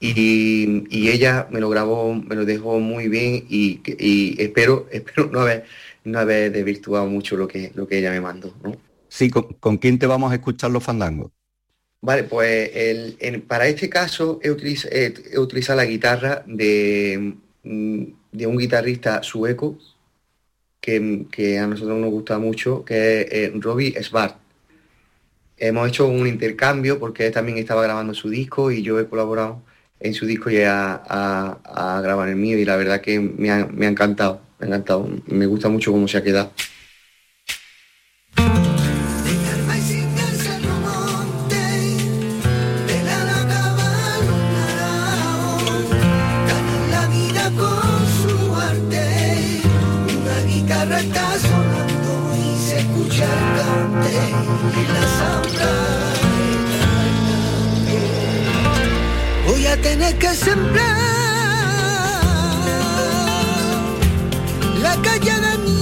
Y, 0.00 0.84
y 0.90 1.10
ella 1.10 1.48
me 1.50 1.60
lo 1.60 1.68
grabó, 1.70 2.14
me 2.14 2.36
lo 2.36 2.44
dejó 2.44 2.78
muy 2.80 3.08
bien 3.08 3.46
y, 3.48 3.80
y 3.98 4.40
espero, 4.42 4.88
espero 4.92 5.28
no 5.32 5.40
haber, 5.40 5.64
no 6.04 6.18
haber 6.20 6.52
desvirtuado 6.52 7.06
mucho 7.06 7.36
lo 7.36 7.48
que, 7.48 7.72
lo 7.74 7.88
que 7.88 7.98
ella 7.98 8.10
me 8.12 8.20
mandó, 8.20 8.54
¿no? 8.62 8.76
Sí, 9.10 9.28
¿con, 9.30 9.52
con 9.60 9.76
quién 9.78 9.98
te 9.98 10.06
vamos 10.06 10.32
a 10.32 10.36
escuchar 10.36 10.70
los 10.70 10.82
fandangos? 10.84 11.30
Vale, 12.00 12.24
pues 12.24 12.70
el- 12.74 13.42
para 13.42 13.66
este 13.68 13.88
caso 13.90 14.38
he, 14.42 14.50
utiliz- 14.50 14.86
he- 14.90 15.14
he 15.34 15.38
utilizado 15.38 15.76
la 15.78 15.84
guitarra 15.84 16.44
de, 16.46 17.34
mm, 17.64 18.02
de 18.32 18.46
un 18.46 18.56
guitarrista 18.58 19.22
sueco 19.22 19.78
que, 20.80 21.26
que 21.30 21.58
a 21.58 21.66
nosotros 21.66 21.98
nos 21.98 22.10
gusta 22.10 22.38
mucho, 22.38 22.84
que 22.84 23.22
es 23.22 23.26
eh, 23.32 23.52
Robbie. 23.54 23.94
Hemos 25.56 25.88
hecho 25.88 26.06
un 26.06 26.26
intercambio 26.26 26.98
porque 27.00 27.26
él 27.26 27.32
también 27.32 27.58
estaba 27.58 27.82
grabando 27.82 28.14
su 28.14 28.28
disco 28.30 28.70
y 28.70 28.82
yo 28.82 29.00
he 29.00 29.06
colaborado 29.08 29.60
en 29.98 30.14
su 30.14 30.24
disco 30.26 30.50
y 30.50 30.60
a, 30.62 30.94
a- 30.94 31.96
a 31.96 32.00
grabar 32.00 32.28
el 32.28 32.36
mío 32.36 32.56
y 32.58 32.64
la 32.64 32.76
verdad 32.76 33.00
que 33.00 33.18
me 33.18 33.50
ha, 33.50 33.66
me 33.66 33.86
ha 33.86 33.88
encantado, 33.88 34.40
me 34.60 34.66
ha 34.66 34.68
encantado, 34.68 35.08
me 35.26 35.46
gusta 35.46 35.68
mucho 35.68 35.90
cómo 35.90 36.06
se 36.06 36.18
ha 36.18 36.22
quedado. 36.22 36.52
Voy 59.46 59.66
a 59.66 59.76
tener 59.80 60.16
que 60.18 60.34
sembrar 60.34 60.96
la 64.82 64.94
calle 65.02 65.34
de 65.40 65.58
mi 65.64 65.77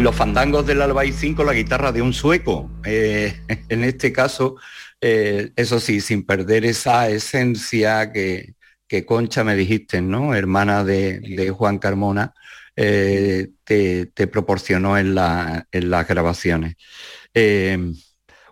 Los 0.00 0.16
fandangos 0.16 0.66
del 0.66 0.80
Albaicín 0.80 1.34
con 1.34 1.44
la 1.44 1.52
guitarra 1.52 1.92
de 1.92 2.00
un 2.00 2.14
sueco. 2.14 2.70
Eh, 2.84 3.38
en 3.68 3.84
este 3.84 4.12
caso, 4.12 4.56
eh, 4.98 5.52
eso 5.56 5.78
sí, 5.78 6.00
sin 6.00 6.24
perder 6.24 6.64
esa 6.64 7.10
esencia 7.10 8.10
que, 8.10 8.54
que 8.88 9.04
Concha 9.04 9.44
me 9.44 9.54
dijiste, 9.56 10.00
¿no? 10.00 10.34
Hermana 10.34 10.84
de, 10.84 11.52
Juan 11.54 11.78
Carmona, 11.78 12.32
eh, 12.76 13.48
te, 13.64 14.26
proporcionó 14.26 14.96
en, 14.96 15.14
la- 15.14 15.66
en 15.70 15.90
las 15.90 16.08
grabaciones. 16.08 16.76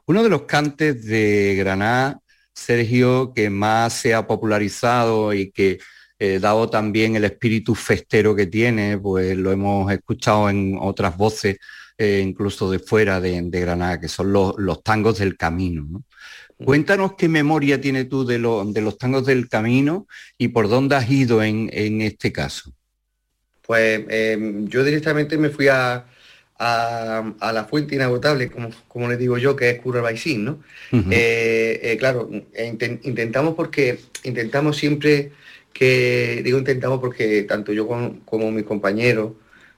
Uno 0.06 0.22
de 0.22 0.28
los 0.28 0.42
cantes 0.42 1.04
de 1.06 1.54
Granada, 1.58 2.20
Sergio, 2.52 3.32
que 3.34 3.48
más 3.48 3.94
se 3.94 4.12
ha 4.14 4.26
popularizado 4.26 5.32
y 5.32 5.50
que 5.50 5.78
eh, 6.20 6.40
dado 6.40 6.68
también 6.68 7.14
el 7.14 7.24
espíritu 7.24 7.76
festero 7.76 8.34
que 8.34 8.46
tiene, 8.46 8.98
pues 8.98 9.36
lo 9.36 9.52
hemos 9.52 9.92
escuchado 9.92 10.50
en 10.50 10.76
otras 10.80 11.16
voces, 11.16 11.58
eh, 11.96 12.20
incluso 12.26 12.68
de 12.68 12.80
fuera 12.80 13.20
de, 13.20 13.48
Granada, 13.48 14.00
que 14.00 14.08
son 14.08 14.32
los, 14.32 14.82
tangos 14.82 15.18
del 15.20 15.36
camino. 15.36 15.84
Mm. 15.84 16.64
Cuéntanos 16.64 17.12
qué 17.16 17.28
memoria 17.28 17.80
tienes 17.80 18.08
tú 18.08 18.26
de, 18.26 18.38
de, 18.38 18.80
los 18.80 18.98
tangos 18.98 19.26
del 19.26 19.48
camino 19.48 20.08
y 20.36 20.48
por 20.48 20.68
dónde 20.68 20.96
has 20.96 21.08
ido 21.08 21.40
en, 21.40 22.00
este 22.02 22.32
caso. 22.32 22.72
Pues 23.62 24.04
em, 24.08 24.66
yo 24.66 24.82
directamente 24.82 25.38
me 25.38 25.50
fui 25.50 25.68
a, 25.68 26.04
la 26.58 27.66
fuente 27.70 27.94
inagotable, 27.94 28.50
como, 28.50 28.70
como 28.88 29.08
les 29.08 29.20
digo 29.20 29.38
yo, 29.38 29.54
que 29.54 29.70
es 29.70 29.78
Curra 29.78 30.00
Baisín, 30.00 30.44
¿no? 30.44 30.58
Eh, 31.12 31.96
claro, 32.00 32.28
intentamos 33.04 33.54
porque 33.54 34.00
intentamos 34.24 34.76
siempre 34.76 35.30
que 35.78 36.40
digo 36.42 36.58
intentamos 36.58 36.98
porque 36.98 37.44
tanto 37.44 37.72
yo 37.72 37.86
como, 37.86 38.50
mis 38.50 38.64
compañeros, 38.64 39.34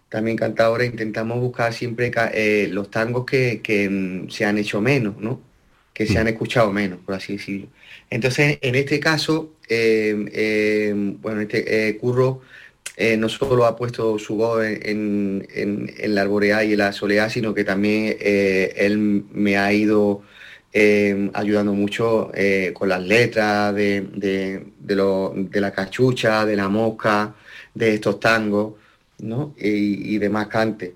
también 0.08 0.34
cantadores, 0.34 0.90
intentamos 0.90 1.38
buscar 1.40 1.74
siempre 1.74 2.10
eh, 2.32 2.68
los 2.72 2.90
tangos 2.90 3.26
que, 3.26 3.60
mm, 3.90 4.30
se 4.30 4.46
han 4.46 4.56
hecho 4.56 4.80
menos, 4.80 5.18
¿no? 5.18 5.42
Que 5.92 6.06
se 6.06 6.16
han 6.16 6.24
mm. 6.24 6.28
escuchado 6.28 6.72
menos, 6.72 7.00
por 7.00 7.14
así 7.16 7.34
decirlo. 7.34 7.66
Entonces, 8.08 8.58
en 8.62 8.76
este 8.76 8.98
caso, 8.98 9.52
em, 9.68 10.26
em, 10.32 11.20
bueno, 11.20 11.42
este 11.42 11.88
eh, 11.88 11.98
Curro 11.98 12.40
eh, 12.96 13.18
no 13.18 13.28
solo 13.28 13.66
ha 13.66 13.76
puesto 13.76 14.18
su 14.18 14.36
voz 14.36 14.64
en, 14.64 15.46
la 16.06 16.22
arboreá 16.22 16.64
y 16.64 16.72
en 16.72 16.78
la 16.78 16.92
soleá, 16.94 17.28
sino 17.28 17.52
que 17.52 17.64
también 17.64 18.16
él 18.20 19.24
me 19.32 19.58
ha 19.58 19.70
ido 19.72 20.22
Em, 20.72 21.30
ayudando 21.34 21.74
mucho 21.74 22.30
eh, 22.32 22.70
con 22.72 22.88
las 22.88 23.02
letras 23.02 23.74
de, 23.74 24.02
de, 24.12 25.60
la 25.60 25.72
cachucha, 25.72 26.46
de 26.46 26.54
la 26.54 26.68
mosca, 26.68 27.34
de 27.74 27.94
estos 27.94 28.20
tangos 28.20 28.74
¿no? 29.18 29.52
y, 29.58 30.16
demás 30.18 30.46
cantes. 30.46 30.92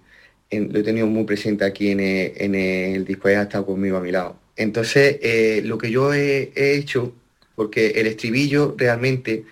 lo 0.51 0.79
he 0.79 0.83
tenido 0.85 1.09
muy 1.09 1.25
presente 1.25 1.65
aquí 1.65 1.91
en 1.91 2.01
el, 2.01 3.05
disco, 3.05 3.29
ha 3.29 3.43
estado 3.43 3.67
conmigo 3.67 3.97
a 3.97 4.01
mi 4.01 4.13
lado. 4.13 4.39
Entonces, 4.57 5.19
eh, 5.23 5.63
lo 5.65 5.77
que 5.79 5.91
yo 5.91 6.15
he, 6.15 6.53
hecho, 6.55 7.13
porque 7.57 7.89
el 7.97 8.07
estribillo 8.07 8.75
realmente 8.79 9.45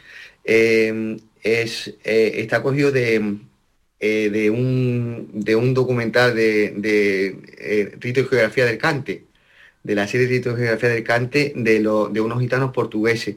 em, 0.45 1.19
es, 1.43 1.89
eh, 2.05 2.35
está 2.37 2.63
cogido 2.63 2.93
de, 2.93 3.39
de, 4.01 4.51
un, 4.51 5.31
de 5.35 5.57
un 5.57 5.75
documental 5.75 6.35
de, 6.37 6.71
de 6.77 7.93
Rito 8.01 8.21
y 8.21 8.25
Geografía 8.25 8.67
del 8.67 8.79
Cante, 8.79 9.32
de 9.83 9.95
la 9.95 10.07
serie 10.07 10.27
de 10.29 10.43
Geografía 10.43 10.89
del 10.89 11.05
Cante 11.05 11.53
de, 11.57 11.81
de 11.81 12.21
unos 12.21 12.41
gitanos 12.41 12.73
portugueses. 12.73 13.37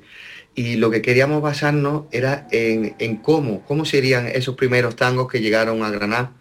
Y 0.55 0.77
lo 0.77 0.89
que 0.89 1.01
queríamos 1.01 1.41
basarnos 1.41 2.05
era 2.11 2.47
en, 2.51 3.17
cómo, 3.17 3.65
cómo 3.65 3.83
serían 3.85 4.27
esos 4.27 4.55
primeros 4.55 4.95
tangos 4.95 5.29
que 5.29 5.41
llegaron 5.41 5.83
a 5.83 5.89
Granada, 5.89 6.31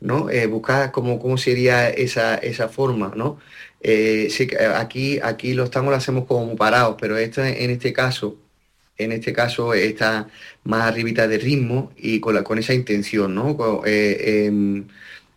¿no? 0.00 0.28
Eh, 0.30 0.46
buscar 0.46 0.92
cómo, 0.92 1.18
cómo 1.18 1.38
sería 1.38 1.88
esa, 1.88 2.36
esa 2.36 2.68
forma, 2.68 3.12
¿no? 3.16 3.38
Eh, 3.80 4.28
aquí, 4.76 5.20
aquí 5.22 5.54
los 5.54 5.70
tangos 5.70 5.92
los 5.92 6.02
hacemos 6.02 6.26
como 6.26 6.54
parados, 6.56 6.96
pero 7.00 7.16
esto, 7.16 7.42
en 7.42 7.70
este 7.70 7.92
caso, 7.94 8.36
en 8.98 9.12
este 9.12 9.32
caso 9.32 9.74
está 9.74 10.28
más 10.64 10.82
arribita 10.82 11.26
de 11.26 11.38
ritmo 11.38 11.92
y 11.96 12.20
con, 12.20 12.34
la, 12.34 12.44
con 12.44 12.58
esa 12.58 12.74
intención, 12.74 13.34
¿no? 13.34 13.82
Eh, 13.86 14.46
em, 14.46 14.86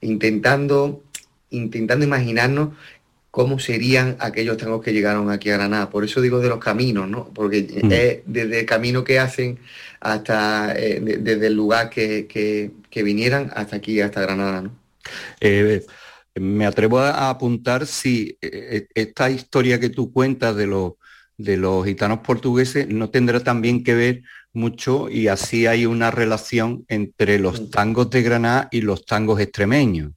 intentando, 0.01 1.03
intentando 1.49 2.05
imaginarnos 2.05 2.69
cómo 3.35 3.59
serían 3.59 4.15
aquellos 4.21 4.55
tangos 4.55 4.81
que 4.81 4.93
llegaron 4.93 5.29
aquí 5.29 5.49
a 5.49 5.57
Granada. 5.57 5.89
Por 5.89 6.05
eso 6.05 6.21
digo 6.21 6.39
de 6.39 6.47
los 6.47 6.57
caminos, 6.57 7.09
¿no? 7.09 7.33
Porque 7.33 7.63
mm. 7.63 7.91
es 7.91 8.19
desde 8.25 8.61
el 8.61 8.65
camino 8.65 9.03
que 9.03 9.19
hacen 9.19 9.59
hasta 9.99 10.73
eh, 10.73 11.01
desde 11.01 11.47
el 11.47 11.53
lugar 11.53 11.89
que, 11.89 12.71
vinieran 12.95 13.51
hasta 13.53 13.75
aquí, 13.75 13.99
hasta 13.99 14.21
Granada, 14.21 14.61
¿no? 14.61 14.71
Eh, 15.41 15.85
me 16.35 16.65
atrevo 16.65 16.99
a 16.99 17.29
apuntar 17.29 17.85
si 17.85 18.37
eh, 18.41 18.87
esta 18.95 19.29
historia 19.29 19.81
que 19.81 19.89
tú 19.89 20.13
cuentas 20.13 20.55
de 20.55 20.67
los, 20.67 20.93
de 21.37 21.57
los 21.57 21.85
gitanos 21.85 22.19
portugueses 22.19 22.87
no 22.87 23.09
tendrá 23.09 23.41
también 23.41 23.83
que 23.83 23.95
ver 23.95 24.21
mucho 24.53 25.09
y 25.09 25.27
así 25.27 25.67
hay 25.67 25.85
una 25.85 26.09
relación 26.09 26.85
entre 26.87 27.37
los 27.37 27.59
mm. 27.59 27.69
tangos 27.69 28.09
de 28.11 28.21
Granada 28.21 28.69
y 28.71 28.79
los 28.79 29.05
tangos 29.05 29.41
extremeños. 29.41 30.13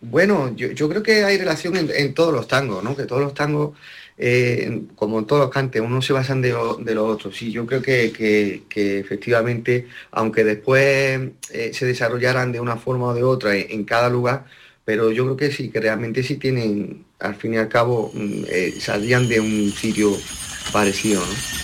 Bueno, 0.00 0.54
yo, 0.54 0.88
creo 0.88 1.02
que 1.02 1.24
hay 1.24 1.38
relación 1.38 1.76
en, 1.76 2.14
todos 2.14 2.32
los 2.32 2.46
tangos, 2.46 2.84
¿no? 2.84 2.94
Que 2.94 3.04
todos 3.04 3.22
los 3.22 3.34
tangos, 3.34 3.76
eh, 4.18 4.82
como 4.96 5.18
en 5.18 5.26
todos 5.26 5.42
los 5.42 5.50
cantes, 5.50 5.80
uno 5.80 6.02
se 6.02 6.12
basan 6.12 6.42
de, 6.42 6.50
los 6.50 7.10
otros. 7.10 7.36
Sí, 7.36 7.50
yo 7.50 7.64
creo 7.66 7.80
que, 7.80 8.62
efectivamente, 9.00 9.86
aunque 10.10 10.44
después 10.44 11.20
eh, 11.50 11.70
se 11.72 11.86
desarrollaran 11.86 12.52
de 12.52 12.60
una 12.60 12.76
forma 12.76 13.06
o 13.06 13.14
de 13.14 13.22
otra 13.22 13.56
en, 13.56 13.84
cada 13.84 14.10
lugar, 14.10 14.44
pero 14.84 15.10
yo 15.10 15.24
creo 15.24 15.36
que 15.36 15.50
sí, 15.50 15.70
que 15.70 15.80
realmente 15.80 16.22
sí 16.22 16.36
tienen, 16.36 17.04
al 17.20 17.36
fin 17.36 17.54
y 17.54 17.56
al 17.56 17.68
cabo, 17.68 18.10
mm, 18.14 18.44
eh, 18.48 18.74
saldrían 18.78 19.26
de 19.28 19.40
un 19.40 19.72
sitio 19.72 20.12
parecido, 20.72 21.20
¿no? 21.20 21.54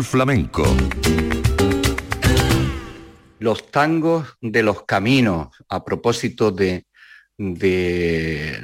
Flamenco. 0.00 0.64
Los 3.38 3.70
tangos 3.70 4.26
de 4.40 4.62
los 4.62 4.84
caminos, 4.84 5.48
a 5.68 5.84
propósito 5.84 6.50
de, 6.50 6.86
de 7.36 8.58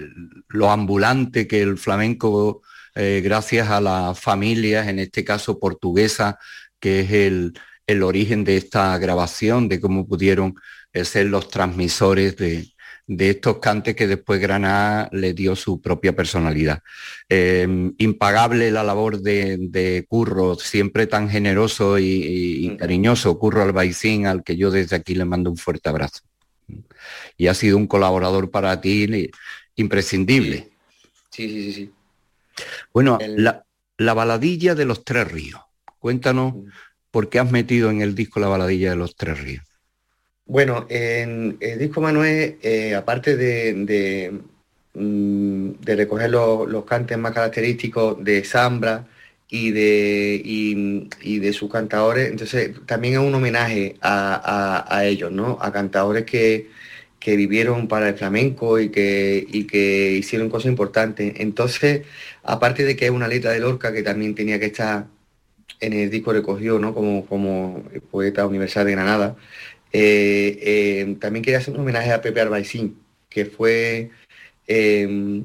lo 0.48 0.70
ambulante 0.70 1.46
que 1.46 1.60
el 1.60 1.76
flamenco, 1.76 2.62
eh, 2.94 3.20
gracias 3.22 3.68
a 3.68 3.80
las 3.80 4.18
familias, 4.18 4.88
en 4.88 5.00
este 5.00 5.24
caso 5.24 5.58
portuguesa, 5.58 6.38
que 6.80 7.00
es 7.00 7.10
el, 7.10 7.52
el 7.86 8.02
origen 8.02 8.44
de 8.44 8.56
esta 8.56 8.96
grabación, 8.96 9.68
de 9.68 9.80
cómo 9.80 10.06
pudieron 10.06 10.54
eh, 10.94 11.04
ser 11.04 11.26
los 11.26 11.48
transmisores 11.50 12.36
de, 12.36 12.72
de 13.09 13.31
estos 13.31 13.59
cantes 13.59 13.97
que 13.97 14.07
después 14.07 14.38
Granada 14.38 15.09
le 15.12 15.33
dio 15.33 15.57
su 15.57 15.81
propia 15.81 16.14
personalidad. 16.14 16.83
Eh, 17.29 17.66
impagable 17.97 18.71
la 18.71 18.85
labor 18.85 19.23
de, 19.23 20.05
Curro, 20.07 20.57
siempre 20.57 21.07
tan 21.07 21.31
generoso 21.31 21.99
y, 21.99 22.77
cariñoso, 22.79 23.38
Curro 23.38 23.62
Albaicín, 23.62 24.27
al 24.27 24.44
que 24.44 24.57
yo 24.57 24.71
desde 24.71 24.97
aquí 24.97 25.14
le 25.14 25.25
mando 25.25 25.51
un 25.51 25.57
fuerte 25.57 25.88
abrazo. 25.88 26.21
Y 27.38 27.47
ha 27.47 27.55
sido 27.55 27.79
un 27.79 27.87
colaborador 27.87 28.51
para 28.51 28.79
ti 28.79 29.31
imprescindible. 29.77 30.68
Sí, 31.31 31.49
sí, 31.49 31.64
sí, 31.64 31.73
sí. 31.73 31.90
Bueno, 32.92 33.18
la, 33.21 33.64
la, 33.97 34.12
baladilla 34.12 34.75
de 34.75 34.85
los 34.85 35.05
tres 35.05 35.31
ríos. 35.31 35.62
Cuéntanos 35.99 36.55
por 37.11 37.31
qué 37.31 37.38
has 37.38 37.51
metido 37.51 37.88
en 37.88 38.03
el 38.03 38.14
disco 38.14 38.38
la 38.38 38.49
baladilla 38.49 38.90
de 38.90 38.97
los 38.97 39.16
tres 39.16 39.40
ríos. 39.40 39.67
Bueno, 40.48 40.87
en 40.88 41.58
el 41.61 41.78
disco 41.78 42.00
Manuel, 42.00 42.56
eh, 42.62 42.94
aparte 42.94 43.37
de, 43.37 44.32
mm, 44.94 45.70
de, 45.84 45.96
recoger 45.96 46.30
los, 46.30 46.84
cantes 46.87 47.18
más 47.18 47.32
característicos 47.32 48.24
de 48.24 48.42
Zambra 48.44 49.06
y 49.48 49.72
de, 49.72 50.40
y, 50.42 51.38
de 51.38 51.52
sus 51.52 51.70
cantadores, 51.70 52.30
entonces 52.30 52.72
también 52.87 53.14
es 53.14 53.20
un 53.20 53.34
homenaje 53.34 53.96
a, 54.00 55.02
ellos, 55.04 55.30
¿no? 55.32 55.58
A 55.61 55.70
cantadores 55.72 56.24
que, 56.24 56.68
vivieron 57.26 57.88
para 57.88 58.08
el 58.08 58.14
flamenco 58.16 58.78
y 58.80 58.88
que, 58.90 59.46
y 59.46 59.64
que 59.66 60.12
hicieron 60.12 60.48
cosas 60.48 60.70
importantes. 60.70 61.34
Entonces, 61.40 62.06
aparte 62.42 62.84
de 62.84 62.96
que 62.96 63.06
es 63.06 63.11
una 63.11 63.28
letra 63.28 63.52
de 63.52 63.61
Lorca 63.61 63.92
que 63.92 64.02
también 64.02 64.34
tenía 64.34 64.58
que 64.58 64.66
estar 64.66 65.06
en 65.80 65.92
el 65.92 66.11
disco 66.11 66.32
recogido, 66.32 66.78
¿no? 66.78 66.94
Como, 66.94 67.26
como 67.26 67.84
poeta 68.11 68.46
universal 68.46 68.87
de 68.87 68.92
Granada, 68.92 69.37
eh, 69.92 70.59
eh, 70.62 71.16
también 71.20 71.44
quería 71.44 71.59
hacer 71.59 71.74
un 71.74 71.81
homenaje 71.81 72.12
a 72.12 72.20
Pepe 72.20 72.40
Arbaicín, 72.40 72.98
que 73.29 73.46
fue, 73.46 74.11
em, 74.66 75.44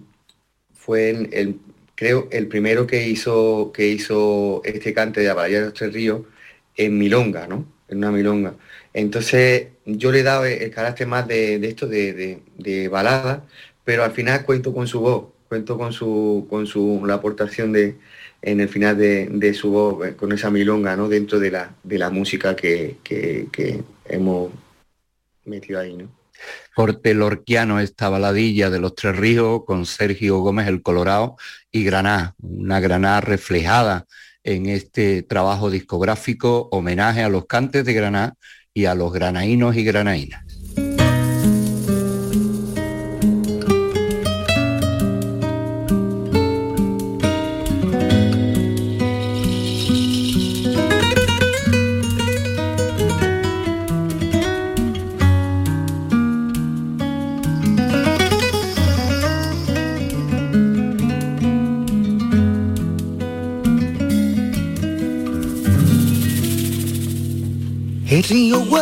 fue 0.74 1.10
el, 1.12 1.60
creo, 1.96 2.28
el 2.32 2.48
primero 2.48 2.88
que 2.88 3.08
hizo, 3.08 3.72
que 3.74 3.88
hizo 3.88 4.62
este 4.66 4.94
cante 4.94 5.22
de 5.22 5.28
la 5.28 5.34
Bahía 5.34 5.60
de 5.60 5.66
los 5.66 5.74
Tres 5.74 5.94
Ríos 5.94 6.22
en 6.78 6.98
milonga, 6.98 7.48
¿no? 7.48 7.66
En 7.88 8.00
una 8.00 8.12
milonga. 8.12 8.56
Entonces 8.94 9.68
yo 9.86 10.12
le 10.12 10.20
he 10.20 10.24
dado 10.24 10.46
el 10.46 10.72
carácter 10.72 11.08
más 11.08 11.28
de, 11.28 11.56
esto 11.68 11.88
de, 11.88 12.90
balada, 12.92 13.46
pero 13.84 14.04
al 14.04 14.12
final 14.12 14.46
cuento 14.46 14.74
con 14.74 14.88
su 14.88 15.00
voz, 15.02 15.26
cuento 15.50 15.78
con 15.78 15.94
su, 15.94 16.48
con 16.50 16.68
su 16.68 17.04
la 17.06 17.16
aportación 17.16 17.72
de, 17.72 17.96
en 18.42 18.60
el 18.60 18.70
final 18.70 18.98
de, 18.98 19.54
su 19.54 19.72
voz, 19.72 20.08
eh, 20.08 20.16
con 20.16 20.32
esa 20.32 20.52
milonga, 20.52 20.96
¿no? 20.96 21.10
Dentro 21.10 21.40
de 21.40 21.52
la, 21.52 21.76
de 21.84 21.98
la 21.98 22.10
música 22.10 22.56
que, 22.56 22.98
hemos 24.06 24.52
metido 25.46 25.80
ahí, 25.80 25.96
¿no? 25.96 26.10
Corte 26.76 27.14
lorquiano 27.14 27.80
esta 27.80 28.10
baladilla 28.10 28.70
de 28.70 28.80
los 28.80 28.96
Tres 28.96 29.16
Ríos 29.16 29.64
con 29.66 29.86
Sergio 29.86 30.40
Gómez 30.40 30.68
el 30.68 30.82
Colorado 30.82 31.38
y 31.72 31.84
Granada, 31.84 32.36
una 32.42 32.80
Granada 32.80 33.22
reflejada 33.22 34.06
en 34.44 34.66
este 34.66 35.24
trabajo 35.24 35.70
discográfico, 35.70 36.68
homenaje 36.72 37.24
a 37.24 37.30
los 37.30 37.46
cantes 37.46 37.86
de 37.86 37.94
Granada 37.94 38.36
y 38.74 38.86
a 38.86 38.96
los 38.96 39.14
granaínos 39.14 39.76
y 39.76 39.84
granaínas. 39.84 40.44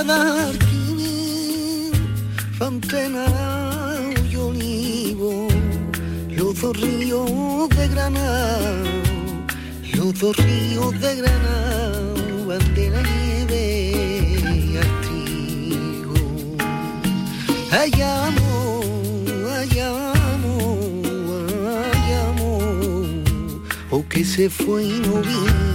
Río 0.01 0.13
Guadalquivir, 0.13 1.93
Fantena 2.57 3.25
y 4.31 4.35
Olivo, 4.35 5.47
los 6.29 6.59
dos 6.59 6.75
ríos 6.79 7.69
de 7.69 7.87
Granada, 7.87 8.83
los 9.93 10.19
dos 10.19 10.35
ríos 10.37 10.99
de 10.99 11.15
Granada 11.17 12.13
van 12.47 12.73
de 12.73 12.89
la 12.89 13.01
nieve 13.01 14.79
al 14.81 15.01
trigo. 15.01 16.15
Allá 17.71 18.27
amo, 18.27 18.81
allá 19.59 19.87
amo, 20.33 20.57
allá 21.93 22.29
amo, 22.29 22.51
o 23.91 24.07
que 24.07 24.25
se 24.25 24.49
fue 24.49 24.83
y 24.83 24.99
no 24.99 25.21
vino. 25.21 25.70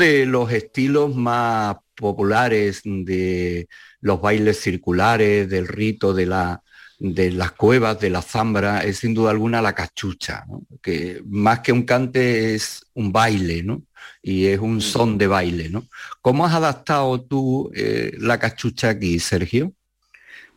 De 0.00 0.26
los 0.26 0.52
estilos 0.52 1.14
más 1.16 1.76
populares 1.94 2.82
de 2.84 3.68
los 4.00 4.20
bailes 4.20 4.60
circulares, 4.60 5.48
del 5.48 5.68
rito 5.68 6.14
de, 6.14 6.26
la, 6.26 6.62
de 6.98 7.30
las 7.32 7.52
cuevas, 7.52 8.00
de 8.00 8.10
la 8.10 8.22
zambra, 8.22 8.80
es 8.84 8.98
sin 8.98 9.14
duda 9.14 9.30
alguna 9.30 9.62
la 9.62 9.74
cachucha, 9.74 10.44
¿no? 10.48 10.62
que 10.82 11.22
más 11.26 11.60
que 11.60 11.72
un 11.72 11.84
cante 11.84 12.54
es 12.54 12.82
un 12.94 13.12
baile, 13.12 13.62
¿no? 13.62 13.82
Y 14.22 14.46
es 14.46 14.58
un 14.60 14.80
son 14.80 15.18
de 15.18 15.26
baile, 15.26 15.68
¿no? 15.70 15.86
¿Cómo 16.22 16.44
has 16.46 16.54
adaptado 16.54 17.20
tú 17.22 17.70
eh, 17.74 18.12
la 18.18 18.38
cachucha 18.38 18.90
aquí, 18.90 19.18
Sergio? 19.18 19.72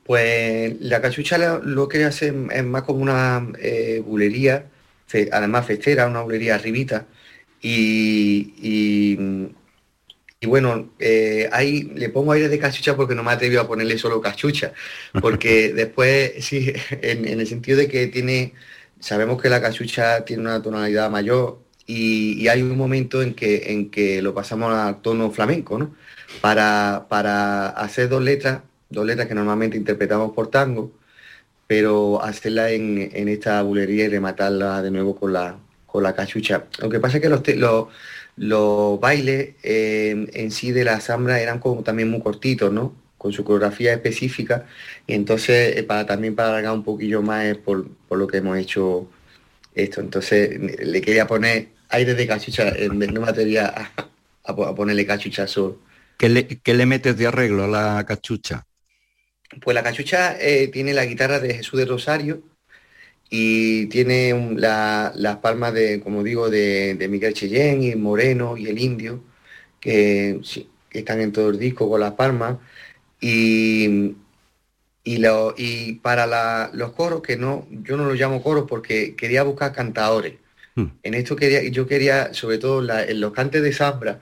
Pues 0.06 0.76
la 0.82 1.02
cachucha 1.02 1.38
lo, 1.38 1.60
lo 1.64 1.88
que 1.88 2.04
hace 2.04 2.34
es 2.52 2.64
más 2.66 2.84
como 2.84 3.00
una 3.02 3.48
eh, 3.60 4.02
bulería, 4.06 4.66
fe- 5.08 5.30
además 5.32 5.66
festera, 5.66 6.08
una 6.08 6.22
bulería 6.22 6.56
arribita. 6.56 7.06
Y, 7.64 8.54
y, 8.62 9.18
y 10.42 10.48
bueno, 10.48 10.94
eh, 11.00 11.50
ahí 11.54 11.84
le 11.96 12.10
pongo 12.10 12.34
aire 12.34 12.50
de 12.50 12.60
cachucha 12.60 12.96
porque 12.98 13.16
no 13.16 13.24
me 13.24 13.32
atrevo 13.32 13.62
a 13.62 13.68
ponerle 13.68 13.98
solo 13.98 14.22
cachucha, 14.22 14.74
porque 15.22 15.74
después, 15.74 16.34
sí, 16.46 16.74
en, 16.92 17.26
en 17.28 17.40
el 17.40 17.48
sentido 17.48 17.78
de 17.78 17.88
que 17.88 18.08
tiene, 18.08 18.54
sabemos 19.00 19.42
que 19.42 19.50
la 19.50 19.62
cachucha 19.62 20.26
tiene 20.26 20.44
una 20.44 20.62
tonalidad 20.62 21.10
mayor 21.10 21.60
y, 21.88 22.42
y 22.42 22.50
hay 22.50 22.62
un 22.62 22.78
momento 22.78 23.22
en 23.22 23.34
que, 23.34 23.72
en 23.72 23.90
que 23.92 24.22
lo 24.22 24.34
pasamos 24.34 24.74
a 24.74 25.02
tono 25.02 25.32
flamenco, 25.32 25.80
¿no? 25.80 25.96
Para, 26.42 27.08
para 27.10 27.70
hacer 27.70 28.10
dos 28.10 28.22
letras, 28.24 28.64
dos 28.90 29.06
letras 29.06 29.28
que 29.28 29.36
normalmente 29.36 29.78
interpretamos 29.78 30.34
por 30.34 30.50
tango, 30.52 30.92
pero 31.68 32.22
hacerla 32.24 32.72
en, 32.72 33.10
en 33.14 33.30
esta 33.30 33.62
bulería 33.64 34.06
y 34.06 34.10
rematarla 34.10 34.82
de 34.82 34.92
nuevo 34.92 35.16
con 35.16 35.34
la, 35.34 35.60
con 35.94 36.02
la 36.02 36.16
cachucha. 36.16 36.66
Lo 36.80 36.90
que 36.90 37.00
pasa 37.00 37.18
es 37.18 37.22
que 37.22 37.30
los, 37.30 37.48
los, 37.56 37.88
los 38.36 39.00
bailes 39.00 39.54
eh, 39.62 40.28
en 40.34 40.50
sí 40.50 40.72
de 40.72 40.84
la 40.84 41.00
zambra 41.00 41.40
eran 41.40 41.60
como 41.60 41.84
también 41.84 42.10
muy 42.10 42.20
cortitos, 42.20 42.74
¿no? 42.74 42.96
Con 43.16 43.32
su 43.32 43.44
coreografía 43.44 43.94
específica, 43.94 44.66
y 45.06 45.14
entonces 45.14 45.78
eh, 45.78 45.84
para, 45.84 46.08
también 46.08 46.34
para 46.36 46.50
alargar 46.50 46.74
un 46.74 46.84
poquillo 46.84 47.22
más 47.22 47.46
es 47.46 47.58
por, 47.58 47.88
por 48.08 48.18
lo 48.18 48.26
que 48.26 48.38
hemos 48.38 48.58
hecho 48.58 49.08
esto. 49.76 50.02
Entonces 50.02 50.60
le 50.84 51.00
quería 51.00 51.28
poner 51.28 51.68
aire 51.90 52.16
de 52.16 52.26
cachucha, 52.26 52.70
en 52.70 52.98
vez- 52.98 53.12
no 53.14 53.22
me 53.22 53.30
a 53.30 54.76
ponerle 54.76 55.06
cachucha 55.06 55.46
solo. 55.46 55.78
¿Qué 56.18 56.28
le, 56.28 56.48
qué 56.48 56.74
le 56.74 56.88
metes 56.88 57.16
de 57.16 57.28
arreglo 57.28 57.66
a 57.66 57.68
la 57.68 58.04
cachucha? 58.04 58.66
Pues 59.62 59.76
la 59.76 59.84
cachucha 59.84 60.36
eh, 60.42 60.70
tiene 60.70 60.96
la 60.96 61.06
guitarra 61.06 61.40
de 61.40 61.54
Jesús 61.54 61.80
de 61.80 61.86
Rosario 61.86 62.42
y 63.36 63.88
tiene 63.88 64.32
un- 64.32 64.62
la- 64.62 65.12
las 65.16 65.38
palmas 65.38 65.74
de, 65.74 66.00
como 66.02 66.22
digo, 66.22 66.52
de, 66.52 66.94
de 66.94 67.08
Miguel 67.08 67.34
Cheyenne 67.34 67.84
y 67.88 67.96
Moreno 67.96 68.58
y 68.58 68.68
el 68.68 68.78
Indio, 68.78 69.24
que, 69.80 70.40
están 70.92 71.20
en 71.20 71.32
todo 71.32 71.50
el 71.50 71.58
disco 71.58 71.90
con 71.90 72.00
las 72.00 72.12
palmas. 72.14 72.58
Y, 73.20 74.12
y, 75.04 75.18
lo- 75.18 75.56
y 75.58 75.94
para 75.94 76.28
la- 76.28 76.70
los 76.74 76.92
coros, 76.92 77.24
que 77.24 77.36
no, 77.36 77.68
yo 77.72 77.98
no 77.98 78.06
los 78.06 78.20
llamo 78.20 78.44
coros 78.44 78.66
porque 78.70 79.16
quería 79.16 79.42
buscar 79.42 79.74
cantadores. 79.74 80.36
Hmm. 80.76 80.90
En 81.02 81.16
esto 81.16 81.36
quería, 81.36 81.64
yo 81.64 81.88
quería, 81.88 82.36
sobre 82.36 82.60
todo 82.60 82.84
la- 82.84 83.04
en 83.04 83.20
los 83.20 83.34
cantes 83.34 83.64
de 83.64 83.74
Zambra, 83.74 84.20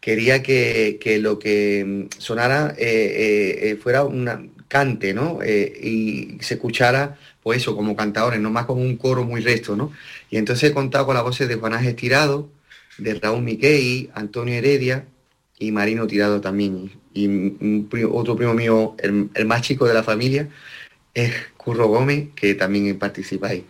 quería 0.00 0.42
que, 0.42 0.98
que 1.02 1.18
lo 1.18 1.38
que 1.38 1.84
mm, 1.86 2.18
sonara 2.18 2.74
eh, 2.78 2.86
eh, 2.86 3.70
eh, 3.70 3.76
fuera 3.76 4.04
un 4.04 4.52
cante, 4.68 5.12
¿no? 5.12 5.40
Eh, 5.42 5.70
y 5.82 6.38
se 6.40 6.54
escuchara, 6.54 7.18
pues 7.44 7.58
eso, 7.60 7.76
como 7.76 7.94
cantadores, 7.94 8.40
no 8.40 8.50
más 8.50 8.66
un 8.70 8.96
coro 8.96 9.22
muy 9.22 9.42
resto, 9.42 9.76
¿no? 9.76 9.92
Y 10.30 10.38
entonces 10.38 10.70
he 10.70 10.74
contado 10.74 11.04
con 11.04 11.14
las 11.14 11.22
voces 11.22 11.46
de 11.46 11.56
Juan 11.56 11.74
Ángel 11.74 11.94
Tirado, 11.94 12.48
de 12.96 13.14
Raúl 13.14 13.42
Miquei, 13.42 14.10
Antonio 14.14 14.54
Heredia 14.54 15.04
y 15.58 15.70
Marino 15.70 16.06
Tirado 16.06 16.40
también. 16.40 16.90
Y 17.12 17.28
otro 18.10 18.34
primo 18.34 18.54
mío, 18.54 18.96
el, 18.98 19.28
el 19.34 19.44
más 19.44 19.60
chico 19.60 19.86
de 19.86 19.92
la 19.92 20.02
familia, 20.02 20.48
es 21.12 21.34
Curro 21.58 21.86
Gómez, 21.86 22.30
que 22.34 22.54
también 22.54 22.98
participa 22.98 23.48
ahí. 23.48 23.66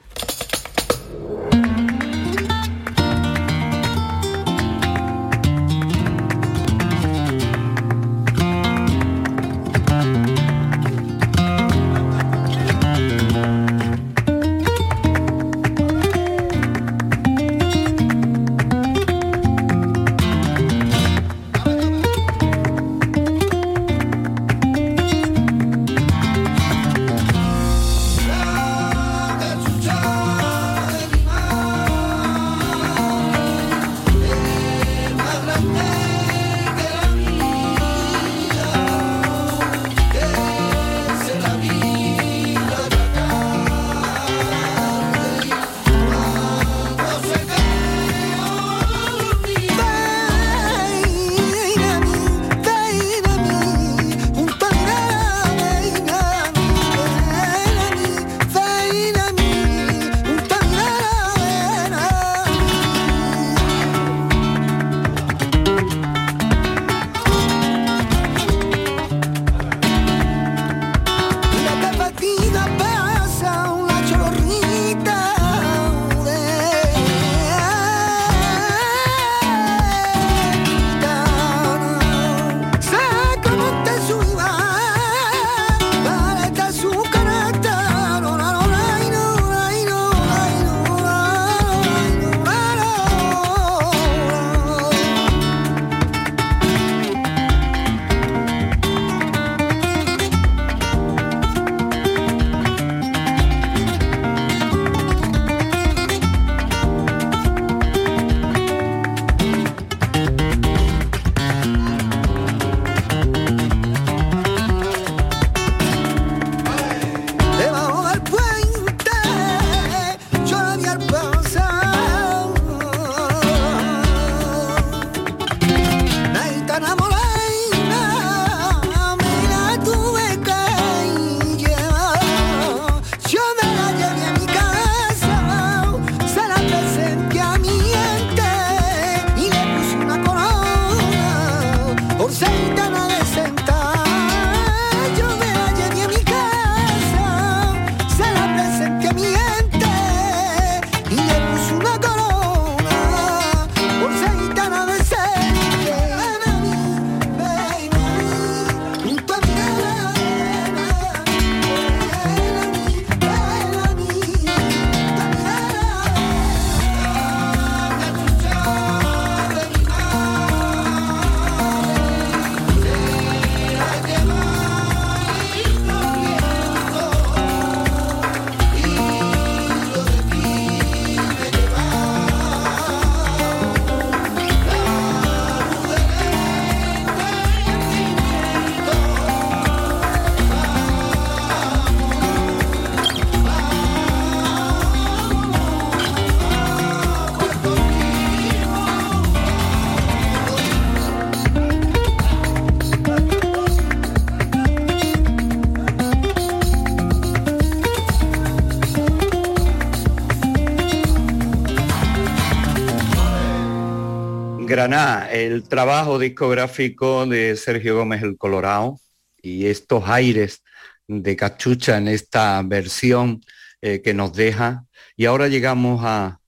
El 214.84 215.66
trabajo 215.66 216.18
discográfico 216.18 217.24
de 217.24 217.56
Sergio 217.56 217.96
Gómez 217.96 218.22
el 218.22 218.36
Colorado 218.36 219.00
y 219.40 219.66
estos 219.66 220.04
aires 220.06 220.62
de 221.08 221.36
cachucha 221.36 221.96
en 221.96 222.08
esta 222.08 222.60
versión 222.62 223.40
eh, 223.80 224.02
que 224.02 224.12
nos 224.12 224.34
deja. 224.34 224.84
Y 225.16 225.24
ahora 225.24 225.48
llegamos 225.48 226.02
a, 226.04 226.38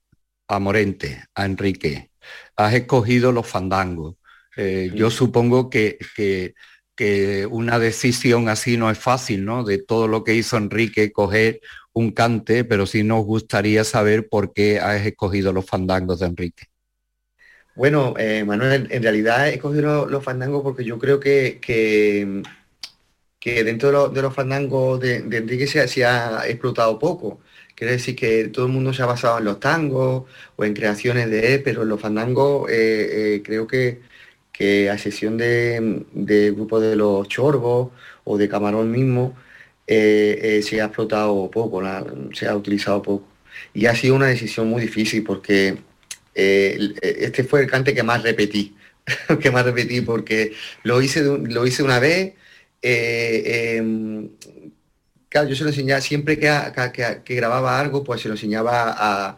a 0.47 0.59
Morente, 0.59 1.23
a 1.33 1.45
Enrique. 1.45 2.11
Has 2.55 2.75
escogido 2.75 3.31
los 3.31 3.47
fandangos. 3.47 4.15
Eh, 4.55 4.91
yo 4.93 5.09
supongo 5.09 5.71
que, 5.71 5.97
que, 6.15 6.53
que, 6.95 7.47
una 7.47 7.79
decisión 7.79 8.49
así 8.49 8.77
no 8.77 8.91
es 8.91 8.99
fácil, 8.99 9.45
¿no? 9.45 9.63
De 9.63 9.79
todo 9.79 10.07
lo 10.07 10.23
que 10.23 10.35
hizo 10.35 10.57
Enrique, 10.57 11.11
coger 11.11 11.59
un 11.93 12.11
cante, 12.11 12.63
pero 12.65 12.85
sí 12.85 13.03
nos 13.03 13.25
gustaría 13.25 13.83
saber 13.83 14.29
por 14.29 14.53
qué 14.53 14.79
has 14.79 15.03
escogido 15.05 15.53
los 15.53 15.65
fandangos 15.65 16.19
de 16.19 16.27
Enrique. 16.27 16.65
Bueno, 17.77 18.15
eh, 18.17 18.43
Manuel, 18.43 18.87
en 18.89 19.03
realidad 19.03 19.47
he 19.47 19.53
escogido 19.53 20.07
los, 20.07 20.23
fandangos 20.23 20.63
porque 20.63 20.83
yo 20.83 20.97
creo 20.97 21.19
que, 21.19 21.59
que, 21.61 22.41
dentro 23.63 24.09
de, 24.09 24.21
los 24.21 24.33
fandangos 24.33 24.99
de, 24.99 25.17
Enrique 25.17 25.67
se, 25.67 26.05
ha 26.05 26.47
explotado 26.47 26.97
poco. 26.97 27.39
Quiere 27.75 27.93
decir 27.93 28.15
que 28.15 28.47
todo 28.47 28.65
el 28.65 28.71
mundo 28.71 28.93
se 28.93 29.03
ha 29.03 29.05
basado 29.05 29.37
en 29.37 29.45
los 29.45 29.59
tangos 29.59 30.23
o 30.55 30.65
en 30.65 30.73
creaciones 30.73 31.29
de 31.29 31.55
él, 31.55 31.63
pero 31.63 31.85
los 31.85 32.01
fandangos 32.01 32.69
eh, 32.71 33.35
eh, 33.35 33.43
creo 33.43 33.67
que, 33.67 34.01
que 34.51 34.89
a 34.89 34.97
sesión 34.97 35.37
de, 35.37 36.03
grupo 36.55 36.79
de 36.79 36.95
los 36.95 37.27
chorbos 37.27 37.91
o 38.23 38.37
de 38.37 38.49
Camarón 38.49 38.91
mismo 38.91 39.35
se 39.87 40.81
ha 40.81 40.85
explotado 40.85 41.49
poco, 41.51 41.81
se 42.33 42.47
ha 42.47 42.55
utilizado 42.55 43.01
poco. 43.03 43.27
Y 43.73 43.85
ha 43.87 43.95
sido 43.95 44.15
una 44.15 44.27
decisión 44.27 44.69
muy 44.69 44.81
difícil 44.81 45.23
porque 45.23 45.77
eh, 46.37 46.93
este 47.01 47.43
fue 47.43 47.61
el 47.61 47.69
cante 47.69 47.95
que 47.95 48.03
más 48.03 48.21
repetí, 48.21 48.75
que 49.41 49.51
más 49.51 49.65
repetí 49.65 50.01
porque 50.01 50.53
lo 50.83 51.01
hice, 51.01 51.23
lo 51.23 51.65
hice 51.65 51.83
una 51.83 51.99
vez. 51.99 52.35
Eh, 52.81 53.77
em, 53.77 54.29
claro, 55.29 55.49
yo 55.49 55.55
se 55.55 55.63
lo 55.63 55.69
enseñaba 55.71 55.99
siempre 55.99 56.37
que, 56.37 56.51
que, 57.25 57.35
grababa 57.35 57.79
algo, 57.79 58.03
pues 58.03 58.21
se 58.21 58.27
lo 58.27 58.35
enseñaba 58.35 58.95
a, 58.97 59.37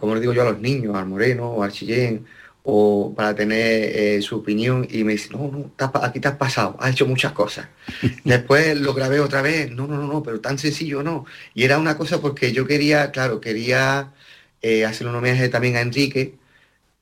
como 0.00 0.18
digo 0.18 0.32
yo, 0.32 0.42
a 0.42 0.52
los 0.52 0.60
niños, 0.60 0.96
al 0.96 1.06
Moreno 1.06 1.50
o 1.50 1.62
al 1.62 1.72
Chillén, 1.72 2.26
o 2.62 3.14
para 3.14 3.34
tener 3.34 3.96
eh, 3.96 4.22
su 4.22 4.36
opinión 4.36 4.86
y 4.90 5.04
me 5.04 5.12
dice, 5.12 5.30
no, 5.30 5.50
no, 5.50 5.72
aquí 6.02 6.20
te 6.20 6.28
has 6.28 6.36
pasado, 6.36 6.76
has 6.80 6.92
hecho 6.92 7.06
muchas 7.06 7.32
cosas. 7.32 7.68
Después 8.24 8.78
lo 8.78 8.94
grabé 8.94 9.20
otra 9.20 9.42
vez, 9.42 9.70
no, 9.70 9.86
no, 9.86 9.96
no, 9.98 10.06
no, 10.06 10.22
pero 10.22 10.40
tan 10.40 10.58
sencillo 10.58 11.02
no. 11.02 11.26
Y 11.54 11.64
era 11.64 11.78
una 11.78 11.96
cosa 11.96 12.20
porque 12.20 12.52
yo 12.52 12.66
quería, 12.66 13.10
claro, 13.10 13.40
quería 13.40 14.12
hacer 14.86 15.06
un 15.06 15.14
homenaje 15.14 15.48
también 15.48 15.76
a 15.76 15.80
Enrique, 15.80 16.34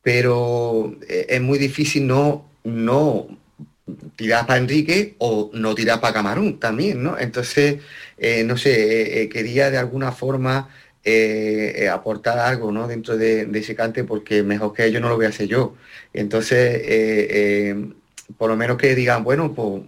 pero 0.07 0.95
eh, 1.09 1.27
es 1.31 1.41
muy 1.41 1.59
difícil 1.59 2.07
no, 2.07 2.49
no 2.63 3.27
tirar 4.15 4.47
para 4.47 4.61
Enrique 4.61 5.17
o 5.19 5.51
no 5.53 5.75
tirar 5.75 6.01
para 6.01 6.15
Camarón 6.15 6.61
también, 6.61 7.03
¿no? 7.03 7.19
Entonces, 7.19 7.79
eh, 8.17 8.45
no 8.45 8.57
sé, 8.57 9.23
eh, 9.23 9.29
quería 9.29 9.69
de 9.69 9.79
alguna 9.79 10.13
forma 10.13 10.69
aportar 11.91 12.39
algo, 12.39 12.71
¿no? 12.71 12.87
Dentro 12.87 13.17
de, 13.17 13.49
ese 13.53 13.75
cante 13.75 14.05
porque 14.05 14.45
mejor 14.45 14.73
que 14.73 14.85
ellos 14.85 15.03
no 15.03 15.09
lo 15.09 15.17
voy 15.17 15.27
a 15.27 15.31
hacer 15.31 15.49
yo. 15.49 15.75
Entonces, 16.13 17.77
por 18.39 18.49
lo 18.49 18.57
menos 18.57 18.77
que 18.77 18.95
digan, 18.95 19.25
bueno, 19.25 19.53
pues 19.55 19.83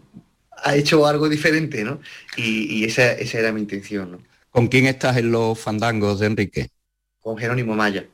ha 0.65 0.75
hecho 0.75 1.07
algo 1.07 1.29
diferente, 1.29 1.85
¿no? 1.85 2.01
Y, 2.37 2.85
esa, 2.85 3.13
esa 3.13 3.39
era 3.39 3.53
mi 3.53 3.61
intención. 3.61 4.21
¿Con 4.51 4.67
quién 4.67 4.87
estás 4.87 5.17
en 5.17 5.31
los 5.31 5.61
fandangos 5.61 6.19
de 6.19 6.27
Enrique? 6.27 6.71
Con 7.21 7.37
Jerónimo 7.37 7.75
Maya. 7.75 8.07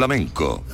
Flamenco. 0.00 0.64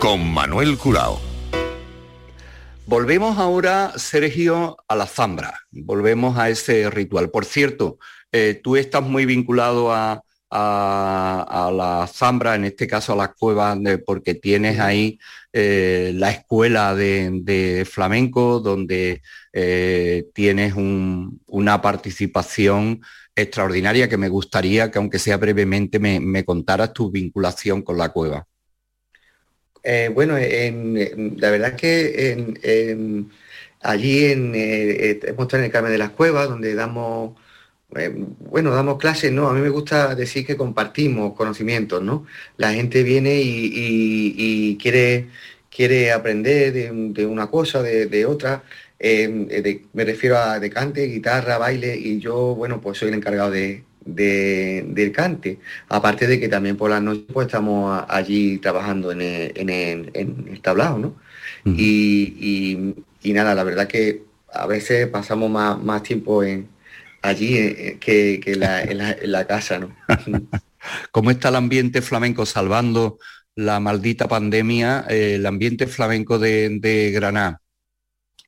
Con 0.00 0.28
Manuel 0.34 0.76
Curao. 0.76 1.20
Volvemos 2.86 3.38
ahora, 3.38 3.92
Sergio, 3.94 4.76
a 4.88 4.96
la 4.96 5.06
zambra. 5.06 5.60
Volvemos 5.70 6.36
a 6.36 6.50
ese 6.50 6.90
ritual. 6.90 7.30
Por 7.30 7.44
cierto, 7.44 7.98
eh, 8.32 8.60
tú 8.60 8.74
estás 8.74 9.04
muy 9.04 9.24
vinculado 9.24 9.92
a, 9.92 10.21
a, 10.54 11.72
la 11.74 12.06
zambra, 12.06 12.54
en 12.54 12.64
este 12.64 12.86
caso 12.86 13.14
a 13.14 13.16
las 13.16 13.34
cuevas, 13.34 13.78
porque 14.04 14.34
tienes 14.34 14.78
ahí 14.78 15.18
eh, 15.52 16.12
la 16.14 16.30
escuela 16.30 16.94
de, 16.94 17.86
flamenco, 17.90 18.60
donde 18.60 19.22
eh, 19.52 20.26
tienes 20.34 20.74
una 20.76 21.80
participación 21.80 23.00
extraordinaria 23.34 24.08
que 24.08 24.18
me 24.18 24.28
gustaría 24.28 24.90
que, 24.90 24.98
aunque 24.98 25.18
sea 25.18 25.38
brevemente, 25.38 25.98
me, 25.98 26.44
contaras 26.44 26.92
tu 26.92 27.10
vinculación 27.10 27.82
con 27.82 27.96
la 27.96 28.10
cueva. 28.10 28.46
Eh, 29.82 30.10
bueno, 30.14 30.34
la 30.34 31.50
verdad 31.50 31.70
es 31.70 31.80
que 31.80 33.26
allí 33.80 34.24
en, 34.26 34.52
hemos 34.54 35.46
estado 35.46 35.58
en 35.58 35.64
el 35.64 35.70
Carmen 35.72 35.92
de 35.92 35.98
las 35.98 36.10
Cuevas, 36.10 36.48
donde 36.48 36.74
damos 36.74 37.36
bueno, 38.50 38.70
damos 38.70 38.98
clases, 38.98 39.32
¿no? 39.32 39.48
A 39.48 39.52
mí 39.52 39.60
me 39.60 39.68
gusta 39.68 40.14
decir 40.14 40.46
que 40.46 40.56
compartimos 40.56 41.34
conocimientos, 41.34 42.02
¿no? 42.02 42.26
La 42.56 42.72
gente 42.72 43.02
viene 43.02 43.40
y, 43.42 44.78
quiere, 44.80 45.28
quiere 45.70 46.12
aprender 46.12 46.72
de, 46.72 47.26
una 47.26 47.48
cosa, 47.48 47.82
de, 47.82 48.26
otra. 48.26 48.62
Eh, 48.98 49.84
me 49.92 50.04
refiero 50.04 50.38
a 50.38 50.58
de 50.60 50.70
cante, 50.70 51.06
guitarra, 51.06 51.58
baile, 51.58 51.96
y 51.96 52.18
yo, 52.18 52.54
bueno, 52.54 52.80
pues 52.80 52.98
soy 52.98 53.08
el 53.08 53.14
encargado 53.14 53.50
de, 53.50 53.84
del 54.04 55.12
cante. 55.12 55.58
Aparte 55.88 56.26
de 56.26 56.40
que 56.40 56.48
también 56.48 56.76
por 56.76 56.90
las 56.90 57.02
noches 57.02 57.24
pues, 57.32 57.46
estamos 57.46 58.04
allí 58.08 58.58
trabajando 58.58 59.12
en 59.12 59.20
el, 59.20 60.60
tablado, 60.62 60.98
¿no? 60.98 61.16
y, 61.64 62.94
nada, 63.24 63.54
la 63.54 63.64
verdad 63.64 63.86
que 63.86 64.22
a 64.52 64.66
veces 64.66 65.08
pasamos 65.08 65.50
más 65.50 66.02
tiempo 66.02 66.42
en, 66.42 66.68
allí 67.22 67.56
eh, 67.56 67.96
que, 68.00 68.40
en, 68.44 69.32
la, 69.32 69.46
casa, 69.46 69.78
¿no? 69.78 69.96
¿Cómo 71.12 71.30
está 71.30 71.48
el 71.48 71.56
ambiente 71.56 72.02
flamenco 72.02 72.44
salvando 72.44 73.18
la 73.54 73.80
maldita 73.80 74.28
pandemia, 74.28 75.06
eh, 75.08 75.36
el 75.36 75.46
ambiente 75.46 75.86
flamenco 75.86 76.38
de, 76.38 77.12
Granada? 77.14 77.60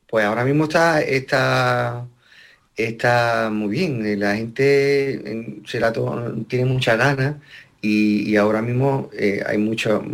Pues 0.08 0.24
ahora 0.24 0.44
mismo 0.44 0.64
está, 0.64 1.00
está, 1.00 2.06
está 2.76 3.50
muy 3.52 3.68
bien. 3.68 4.04
Eh, 4.04 4.16
la 4.16 4.34
gente 4.36 5.22
tiene 6.48 6.64
mucha 6.64 6.96
ganas 6.96 7.36
y, 7.80 8.34
ahora 8.36 8.62
mismo 8.62 9.10
hay 9.46 9.58
mucho, 9.58 10.04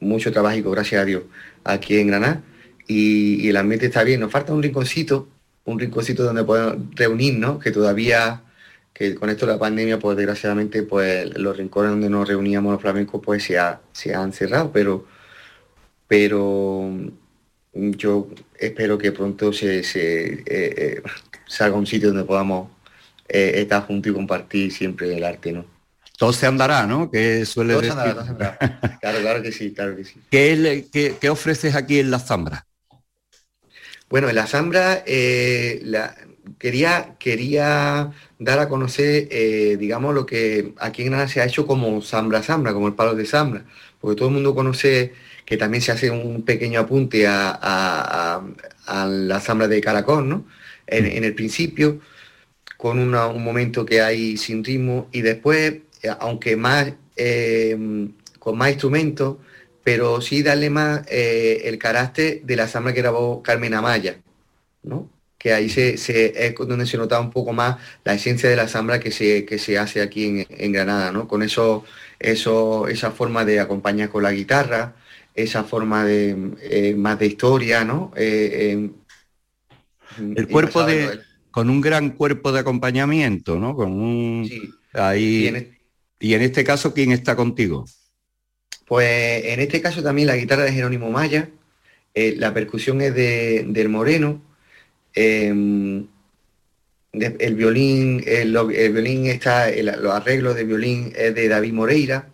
mucho 0.00 0.32
trabajo, 0.32 0.70
gracias 0.70 1.02
a 1.02 1.04
Dios, 1.04 1.22
aquí 1.64 1.98
en 1.98 2.08
Granada. 2.08 2.42
Y, 2.86 3.46
y, 3.46 3.48
el 3.48 3.56
ambiente 3.56 3.86
está 3.86 4.04
bien. 4.04 4.20
Nos 4.20 4.32
falta 4.32 4.52
un 4.52 4.62
rinconcito 4.62 5.28
un 5.64 5.78
rinconcito 5.78 6.24
donde 6.24 6.44
podemos 6.44 6.76
reunirnos, 6.94 7.62
que 7.62 7.70
todavía, 7.70 8.42
que 8.92 9.14
con 9.14 9.30
esto 9.30 9.46
de 9.46 9.52
la 9.52 9.58
pandemia, 9.58 9.98
pues 9.98 10.16
desgraciadamente, 10.16 10.82
pues 10.82 11.36
los 11.38 11.56
rincones 11.56 11.90
donde 11.92 12.10
nos 12.10 12.26
reuníamos 12.28 12.72
los 12.72 12.82
flamencos, 12.82 13.20
pues 13.24 13.44
se, 13.44 13.58
se 13.92 14.14
han 14.14 14.32
cerrado, 14.32 14.70
pero, 14.72 15.06
pero 16.08 16.90
yo 17.72 18.28
espero 18.58 18.98
que 18.98 19.12
pronto 19.12 19.52
se, 19.52 19.82
se 19.82 20.32
eh, 20.34 20.44
eh, 20.46 21.02
salga 21.46 21.76
un 21.76 21.86
sitio 21.86 22.08
donde 22.08 22.24
podamos 22.24 22.70
eh, 23.28 23.52
estar 23.56 23.86
juntos 23.86 24.10
y 24.10 24.14
compartir 24.14 24.72
siempre 24.72 25.16
el 25.16 25.24
arte, 25.24 25.52
¿no? 25.52 25.64
Todo 26.18 26.32
se 26.32 26.46
andará, 26.46 26.86
¿no? 26.86 27.10
Que 27.10 27.44
suele 27.46 27.72
todo 27.72 27.82
Se 27.82 27.90
andará, 27.90 28.14
todo 28.14 28.24
se 28.24 28.30
andará. 28.30 28.98
Claro, 29.00 29.20
claro 29.20 29.42
que 29.42 29.50
sí, 29.50 29.72
claro 29.72 29.96
que 29.96 30.04
sí. 30.04 30.20
¿Qué, 30.30 30.86
qué, 30.92 31.16
qué 31.20 31.30
ofreces 31.30 31.74
aquí 31.74 31.98
en 31.98 32.10
la 32.10 32.18
Zambra? 32.18 32.66
Bueno, 34.12 34.28
en 34.28 34.34
la 34.34 34.46
Zambra 34.46 35.02
eh, 35.06 35.82
quería, 36.58 37.16
quería 37.18 38.12
dar 38.38 38.58
a 38.58 38.68
conocer, 38.68 39.26
eh, 39.30 39.78
digamos, 39.80 40.14
lo 40.14 40.26
que 40.26 40.74
aquí 40.80 41.00
en 41.00 41.08
Granada 41.08 41.28
se 41.30 41.40
ha 41.40 41.46
hecho 41.46 41.66
como 41.66 42.02
Zambra 42.02 42.42
Zambra, 42.42 42.74
como 42.74 42.88
el 42.88 42.92
palo 42.94 43.14
de 43.14 43.24
Zambra, 43.24 43.64
porque 43.98 44.18
todo 44.18 44.28
el 44.28 44.34
mundo 44.34 44.54
conoce 44.54 45.14
que 45.46 45.56
también 45.56 45.80
se 45.80 45.92
hace 45.92 46.10
un 46.10 46.42
pequeño 46.42 46.80
apunte 46.80 47.26
a, 47.26 48.42
la 48.86 49.40
Zambra 49.40 49.66
de 49.66 49.80
Caracol, 49.80 50.28
¿no? 50.28 50.44
En, 50.86 51.24
el 51.24 51.34
principio, 51.34 51.98
con 52.76 52.98
un 52.98 53.42
momento 53.42 53.86
que 53.86 54.02
hay 54.02 54.36
sin 54.36 54.62
ritmo, 54.62 55.08
y 55.10 55.22
después, 55.22 55.76
eh, 56.02 56.10
aunque 56.20 56.54
más, 56.54 56.92
con 58.38 58.58
más 58.58 58.68
instrumentos, 58.72 59.38
pero 59.84 60.20
sí 60.20 60.42
darle 60.42 60.70
más 60.70 61.02
eh, 61.10 61.62
el 61.64 61.78
carácter 61.78 62.42
de 62.42 62.56
la 62.56 62.68
samba 62.68 62.92
que 62.92 63.02
grabó 63.02 63.42
Carmen 63.42 63.74
Amaya, 63.74 64.16
¿no? 64.82 65.10
que 65.42 65.52
ahí 65.52 65.68
se, 65.68 65.94
es 65.94 66.54
donde 66.54 66.86
se 66.86 66.96
nota 66.96 67.18
un 67.18 67.30
poco 67.30 67.52
más 67.52 67.76
la 68.04 68.14
esencia 68.14 68.48
de 68.48 68.54
la 68.54 68.68
sambra 68.68 69.00
que 69.00 69.10
se, 69.10 69.44
que 69.44 69.58
se 69.58 69.76
hace 69.76 70.00
aquí 70.00 70.46
en, 70.48 70.72
Granada, 70.72 71.10
¿no? 71.10 71.26
con 71.26 71.42
eso, 71.42 71.84
eso, 72.20 72.86
esa 72.86 73.10
forma 73.10 73.44
de 73.44 73.58
acompañar 73.58 74.08
con 74.08 74.22
la 74.22 74.30
guitarra, 74.30 74.94
esa 75.34 75.64
forma 75.64 76.04
de 76.04 76.36
eh, 76.62 76.94
más 76.94 77.18
de 77.18 77.26
historia, 77.26 77.84
¿no? 77.84 78.12
Eh, 78.14 78.88
el 80.36 80.46
cuerpo 80.46 80.84
de, 80.84 81.20
con 81.50 81.70
un 81.70 81.80
gran 81.80 82.10
cuerpo 82.10 82.52
de 82.52 82.60
acompañamiento, 82.60 83.58
¿no? 83.58 83.74
Con 83.74 83.92
un 83.92 84.48
ahí. 84.92 85.74
y 86.20 86.34
en 86.34 86.42
este 86.42 86.62
caso, 86.62 86.94
¿quién 86.94 87.10
está 87.10 87.34
contigo? 87.34 87.84
Pues 88.92 89.46
en 89.46 89.58
este 89.58 89.80
caso 89.80 90.02
también 90.02 90.28
la 90.28 90.36
guitarra 90.36 90.64
de 90.64 90.72
Jerónimo 90.72 91.10
Maya, 91.10 91.48
eh, 92.12 92.34
la 92.36 92.52
percusión 92.52 93.00
es 93.00 93.14
de, 93.14 93.64
del 93.66 93.88
Moreno, 93.88 94.42
em, 95.14 96.06
el 97.14 97.54
violín, 97.54 98.22
el, 98.26 98.52
violín 98.92 99.28
está, 99.28 99.70
los 99.70 100.12
arreglos 100.12 100.56
de 100.56 100.64
violín 100.64 101.10
es 101.16 101.34
de 101.34 101.48
David 101.48 101.72
Moreira, 101.72 102.28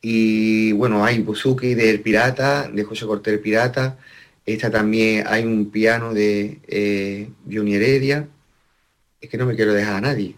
y 0.00 0.72
bueno, 0.72 1.04
hay 1.04 1.18
Buzuki 1.18 1.74
del 1.74 2.00
Pirata, 2.00 2.66
de 2.66 2.82
José 2.82 3.04
Cortés 3.04 3.38
Pirata, 3.40 3.98
esta 4.46 4.70
también 4.70 5.24
hay 5.26 5.44
un 5.44 5.70
piano 5.70 6.14
de 6.14 6.60
eh, 6.66 7.28
es 9.20 9.28
que 9.28 9.36
no 9.36 9.44
me 9.44 9.54
quiero 9.54 9.74
dejar 9.74 9.96
a 9.96 10.00
nadie. 10.00 10.34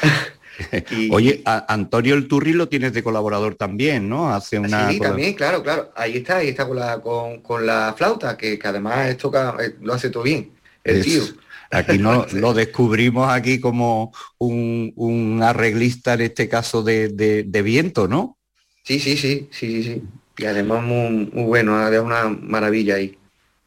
Oye, 1.10 1.42
Antonio 1.44 2.14
El 2.14 2.28
Turri 2.28 2.52
lo 2.52 2.68
tienes 2.68 2.92
de 2.92 3.02
colaborador 3.02 3.54
también, 3.54 4.08
¿no? 4.08 4.32
Hace 4.32 4.58
una. 4.58 4.90
Sí, 4.90 5.00
también, 5.00 5.34
claro, 5.34 5.62
claro. 5.62 5.92
Ahí 5.94 6.18
está, 6.18 6.38
ahí 6.38 6.48
está 6.48 6.66
con 6.66 6.78
la, 6.78 7.00
con, 7.00 7.66
la 7.66 7.94
flauta, 7.96 8.36
que, 8.36 8.58
además 8.62 9.16
toca, 9.16 9.56
eh, 9.60 9.74
lo 9.80 9.94
hace 9.94 10.10
todo 10.10 10.22
bien, 10.22 10.50
el 10.84 11.02
tío. 11.02 11.22
Aquí 11.70 11.98
no, 11.98 12.26
lo 12.32 12.54
descubrimos 12.54 13.30
aquí 13.30 13.60
como 13.60 14.12
un, 14.38 15.40
arreglista, 15.42 16.14
en 16.14 16.22
este 16.22 16.48
caso 16.48 16.82
de, 16.82 17.62
viento, 17.64 18.08
¿no? 18.08 18.38
Sí, 18.82 19.00
sí, 19.00 19.16
sí, 19.16 19.48
sí, 19.50 19.82
sí, 19.82 19.82
sí. 19.82 20.02
Y 20.38 20.44
además 20.44 20.82
muy, 20.84 21.30
bueno, 21.32 21.88
es 21.88 22.00
una 22.00 22.28
maravilla 22.28 22.96
ahí. 22.96 23.18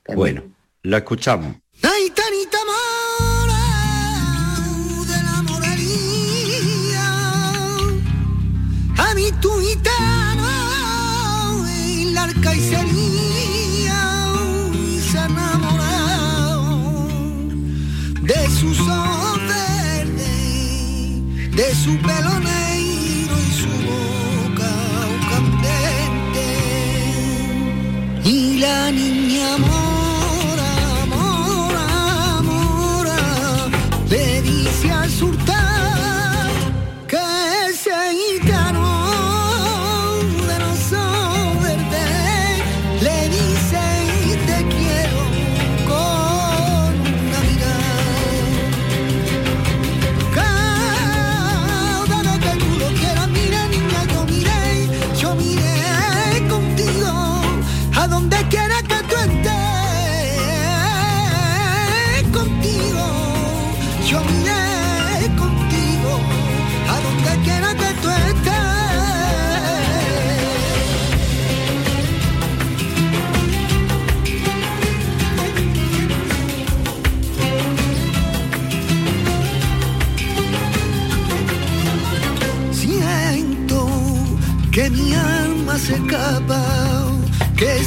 Bueno, 0.07 0.43
lo 0.83 0.97
escuchamos. 0.97 1.55
De 18.29 18.49
sus 18.49 18.79
ojos 18.79 19.39
verdes, 19.47 20.35
de 21.55 21.75
su 21.75 21.97
pelo 21.97 22.48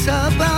que 0.05 0.52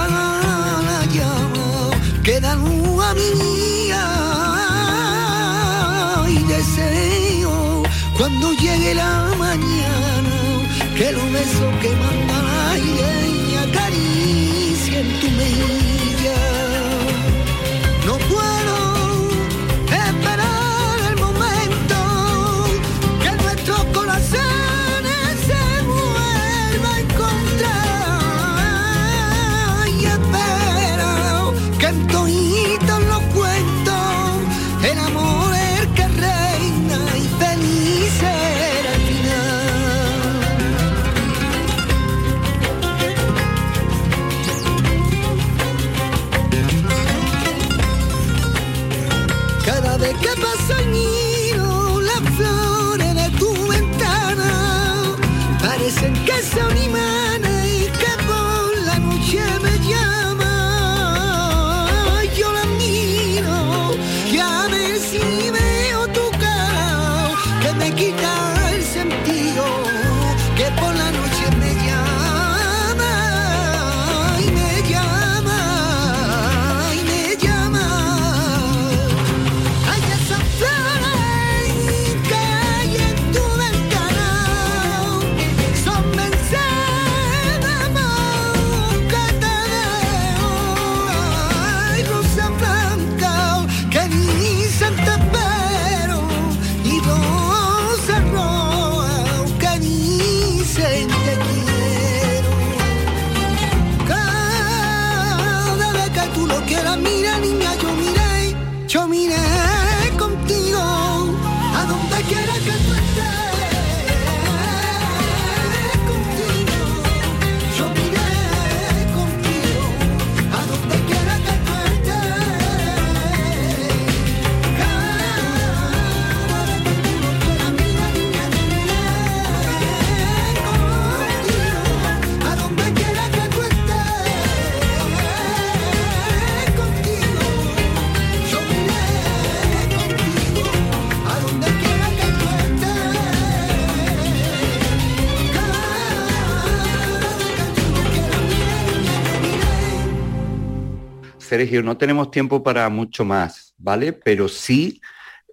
No 151.82 151.96
tenemos 151.96 152.30
tiempo 152.30 152.62
para 152.62 152.88
mucho 152.88 153.24
más, 153.24 153.74
¿vale? 153.78 154.12
Pero 154.12 154.48
sí 154.48 155.00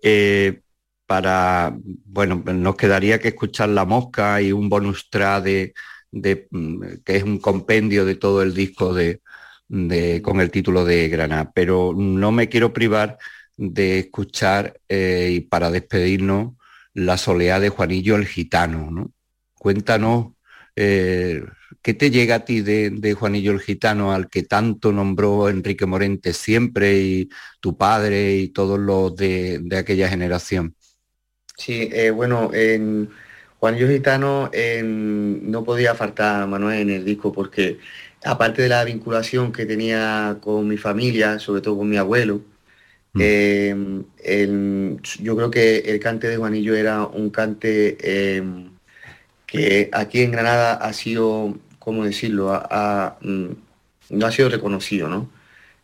eh, 0.04 0.62
para, 1.06 1.76
bueno, 2.06 2.44
nos 2.54 2.76
quedaría 2.76 3.20
que 3.20 3.30
escuchar 3.30 3.70
La 3.70 3.86
Mosca 3.86 4.42
y 4.42 4.52
un 4.52 4.70
bonus 4.70 5.10
track 5.10 5.44
de, 5.44 5.74
de, 6.12 6.48
mm, 6.52 6.84
que 7.06 7.18
es 7.18 7.24
un 7.24 7.40
compendio 7.40 8.06
de 8.06 8.16
todo 8.16 8.42
el 8.44 8.54
disco 8.54 8.94
de, 8.94 9.22
de- 9.68 10.22
con 10.22 10.40
el 10.42 10.52
título 10.52 10.86
de 10.86 11.10
Granada. 11.10 11.52
Pero 11.54 11.94
no 11.96 12.32
me 12.32 12.50
quiero 12.50 12.74
privar 12.74 13.18
de 13.58 14.00
escuchar 14.00 14.80
eh, 14.90 15.30
y 15.34 15.42
para 15.42 15.72
despedirnos 15.72 16.54
la 16.94 17.18
soleá 17.18 17.60
de 17.60 17.70
Juanillo 17.70 18.16
el 18.16 18.28
Gitano, 18.28 18.90
¿no? 18.92 19.12
Cuéntanos 19.56 20.34
eh, 20.76 21.44
qué 21.82 21.94
te 21.94 22.12
llega 22.12 22.36
a 22.36 22.46
ti 22.46 22.62
de, 22.62 22.92
de 22.92 23.14
Juanillo 23.14 23.52
el 23.52 23.60
Gitano, 23.62 24.12
al 24.14 24.30
que 24.30 24.44
tanto 24.44 24.92
nombró 24.92 25.50
Enrique 25.50 25.86
Morente 25.86 26.34
siempre 26.34 27.00
y 27.00 27.30
tu 27.60 27.78
padre 27.78 28.36
y 28.36 28.50
todos 28.50 28.80
los 28.80 29.16
de, 29.16 29.60
de 29.64 29.78
aquella 29.78 30.10
generación. 30.10 30.76
Sí, 31.58 31.90
eh, 31.92 32.10
bueno, 32.12 32.50
en 32.54 33.10
Juanillo 33.60 33.88
Gitano 33.88 34.50
en- 34.54 35.52
no 35.52 35.64
podía 35.64 35.94
faltar 35.96 36.48
Manuel 36.48 36.80
en 36.82 36.90
el 36.90 37.06
disco 37.06 37.32
porque 37.32 37.80
aparte 38.24 38.62
de 38.64 38.70
la 38.70 38.84
vinculación 38.84 39.52
que 39.52 39.66
tenía 39.66 40.38
con 40.42 40.68
mi 40.68 40.78
familia, 40.78 41.38
sobre 41.40 41.62
todo 41.62 41.78
con 41.78 41.90
mi 41.90 41.98
abuelo, 41.98 42.42
eh, 43.18 43.76
el- 44.24 45.00
yo 45.22 45.36
creo 45.38 45.52
que 45.52 45.80
el 45.80 46.00
cante 46.00 46.28
de 46.30 46.38
Juanillo 46.38 46.76
era 46.76 47.06
un 47.08 47.30
cante 47.32 47.98
eh, 48.02 48.44
que 49.46 49.90
aquí 49.94 50.22
en 50.22 50.32
Granada 50.32 50.74
ha 50.76 50.94
sido, 50.94 51.58
¿cómo 51.82 52.06
decirlo? 52.06 52.54
Mm, 53.22 53.48
no 54.12 54.26
ha 54.26 54.32
sido 54.32 54.50
reconocido, 54.50 55.10
¿no? 55.10 55.30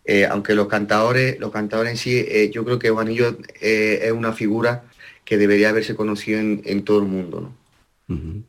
Eh, 0.05 0.25
aunque 0.25 0.55
los 0.55 0.67
cantadores, 0.67 1.39
los 1.39 1.51
cantadores 1.51 1.91
en 1.91 1.97
sí, 1.97 2.25
eh, 2.27 2.49
yo 2.53 2.63
creo 2.63 2.79
que 2.79 2.89
Juanillo 2.91 3.37
eh, 3.59 4.01
es 4.03 4.11
una 4.13 4.31
figura 4.31 4.83
que 5.25 5.37
debería 5.37 5.69
haberse 5.69 5.95
conocido 5.95 6.39
en, 6.39 6.61
en 6.65 6.83
todo 6.85 6.99
el 6.99 7.05
mundo, 7.05 7.41
¿no? 7.41 7.67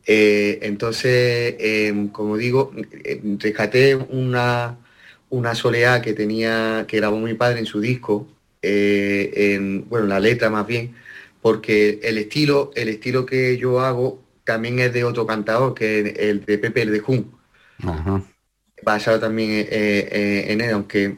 Eh, 0.05 0.59
entonces, 0.61 1.55
eh, 1.59 2.07
como 2.13 2.37
digo, 2.37 2.71
eh, 3.03 3.21
rescaté 3.39 3.95
una, 3.95 4.77
una 5.29 5.53
soleá 5.55 6.01
que 6.01 6.13
tenía, 6.13 6.85
que 6.87 6.97
grabó 6.97 7.17
mi 7.19 7.33
padre 7.33 7.59
en 7.59 7.65
su 7.65 7.81
disco, 7.81 8.27
en, 8.61 9.87
bueno, 9.89 10.07
la 10.07 10.19
letra 10.19 10.49
más 10.49 10.65
bien, 10.65 10.95
porque 11.41 11.99
el 12.03 12.17
estilo, 12.17 12.71
el 12.75 12.89
estilo 12.89 13.25
que 13.25 13.57
yo 13.57 13.81
hago 13.81 14.21
también 14.45 14.79
es 14.79 14.93
de 14.93 15.03
otro 15.03 15.25
cantador, 15.27 15.73
que 15.73 15.99
es 15.99 16.19
el 16.19 16.45
de 16.45 16.57
Pepe 16.57 16.81
el 16.83 16.91
de 16.91 16.99
Jun, 16.99 17.31
Ajá. 17.83 18.21
basado 18.83 19.19
también 19.19 19.51
eh, 19.51 19.67
eh, 19.69 20.45
en 20.49 20.61
él, 20.61 20.71
aunque 20.71 21.17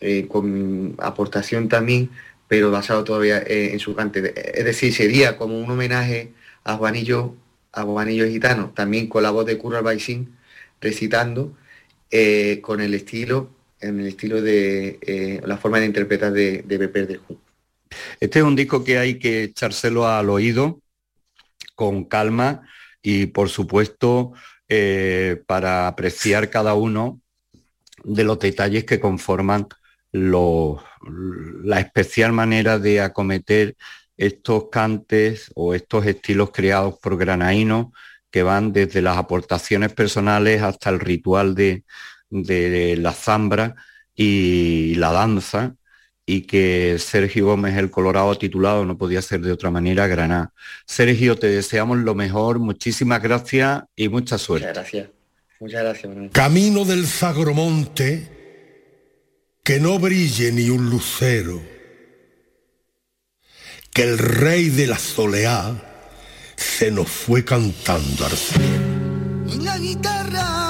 eh, 0.00 0.26
con 0.28 0.94
aportación 0.98 1.68
también, 1.68 2.10
pero 2.46 2.70
basado 2.70 3.04
todavía 3.04 3.38
eh, 3.38 3.70
en 3.72 3.78
su 3.80 3.94
cante. 3.94 4.32
Es 4.58 4.64
decir, 4.64 4.92
sería 4.94 5.36
como 5.36 5.58
un 5.58 5.70
homenaje 5.70 6.32
a 6.64 6.76
Juanillo, 6.76 7.34
a 7.72 7.82
Juanillo 7.82 8.26
Gitano, 8.26 8.72
también 8.74 9.06
con 9.08 9.22
la 9.22 9.30
voz 9.30 9.46
de 9.46 9.58
Curro 9.58 9.78
Albaicín 9.78 10.36
recitando, 10.80 11.56
eh, 12.10 12.60
con 12.62 12.80
el 12.80 12.94
estilo, 12.94 13.50
en 13.80 14.00
el 14.00 14.06
estilo 14.06 14.40
de 14.40 14.98
eh, 15.02 15.40
la 15.44 15.58
forma 15.58 15.78
de 15.80 15.86
interpretar 15.86 16.32
de, 16.32 16.62
de 16.62 16.78
Pepe 16.78 17.06
de 17.06 17.16
Jun. 17.16 17.38
Este 18.20 18.38
es 18.38 18.44
un 18.44 18.56
disco 18.56 18.82
que 18.84 18.98
hay 18.98 19.18
que 19.18 19.44
echárselo 19.44 20.06
al 20.06 20.30
oído 20.30 20.80
con 21.74 22.04
calma 22.04 22.62
y 23.02 23.26
por 23.26 23.48
supuesto 23.48 24.32
eh, 24.68 25.42
para 25.46 25.88
apreciar 25.88 26.50
cada 26.50 26.74
uno 26.74 27.20
de 28.04 28.24
los 28.24 28.38
detalles 28.38 28.84
que 28.84 29.00
conforman 29.00 29.68
la 30.12 31.80
especial 31.80 32.32
manera 32.32 32.78
de 32.78 33.00
acometer 33.00 33.76
estos 34.16 34.68
cantes 34.70 35.50
o 35.54 35.74
estos 35.74 36.06
estilos 36.06 36.50
creados 36.52 36.98
por 36.98 37.16
Granaíno 37.16 37.92
que 38.30 38.42
van 38.42 38.72
desde 38.72 39.02
las 39.02 39.16
aportaciones 39.16 39.92
personales 39.92 40.62
hasta 40.62 40.90
el 40.90 41.00
ritual 41.00 41.54
de, 41.54 41.84
de 42.30 42.96
la 42.96 43.12
zambra 43.12 43.74
y 44.14 44.94
la 44.96 45.12
danza 45.12 45.76
y 46.30 46.42
que 46.42 46.98
Sergio 46.98 47.46
Gómez 47.46 47.74
el 47.78 47.90
Colorado 47.90 48.34
titulado 48.36 48.84
no 48.84 48.98
podía 48.98 49.22
ser 49.22 49.40
de 49.40 49.50
otra 49.50 49.70
manera 49.70 50.06
Granada. 50.06 50.52
Sergio, 50.84 51.38
te 51.38 51.46
deseamos 51.46 51.96
lo 51.96 52.14
mejor, 52.14 52.58
muchísimas 52.58 53.22
gracias 53.22 53.84
y 53.96 54.10
mucha 54.10 54.34
Muchas 54.34 54.42
suerte. 54.42 54.66
gracias. 54.66 55.08
Muchas 55.58 55.82
gracias, 55.82 56.06
Manuel. 56.06 56.30
Camino 56.30 56.84
del 56.84 57.06
Sagromonte, 57.06 58.28
que 59.64 59.80
no 59.80 59.98
brille 59.98 60.52
ni 60.52 60.68
un 60.68 60.90
lucero, 60.90 61.62
que 63.90 64.02
el 64.02 64.18
rey 64.18 64.68
de 64.68 64.86
la 64.86 64.98
soleá 64.98 65.82
se 66.56 66.90
nos 66.90 67.08
fue 67.08 67.42
cantando 67.42 68.26
al 68.26 68.32
cielo. 68.32 69.46
Y 69.50 69.64
la 69.64 69.78
guitarra 69.78 70.67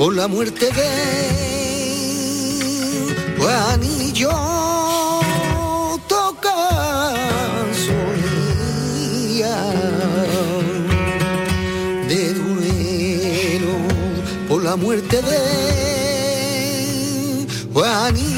por 0.00 0.16
la 0.16 0.26
muerte 0.28 0.64
de 0.64 0.88
Juanillo 3.36 4.49
muerte 14.80 15.20
de 15.20 15.38
Juanillo 17.72 18.29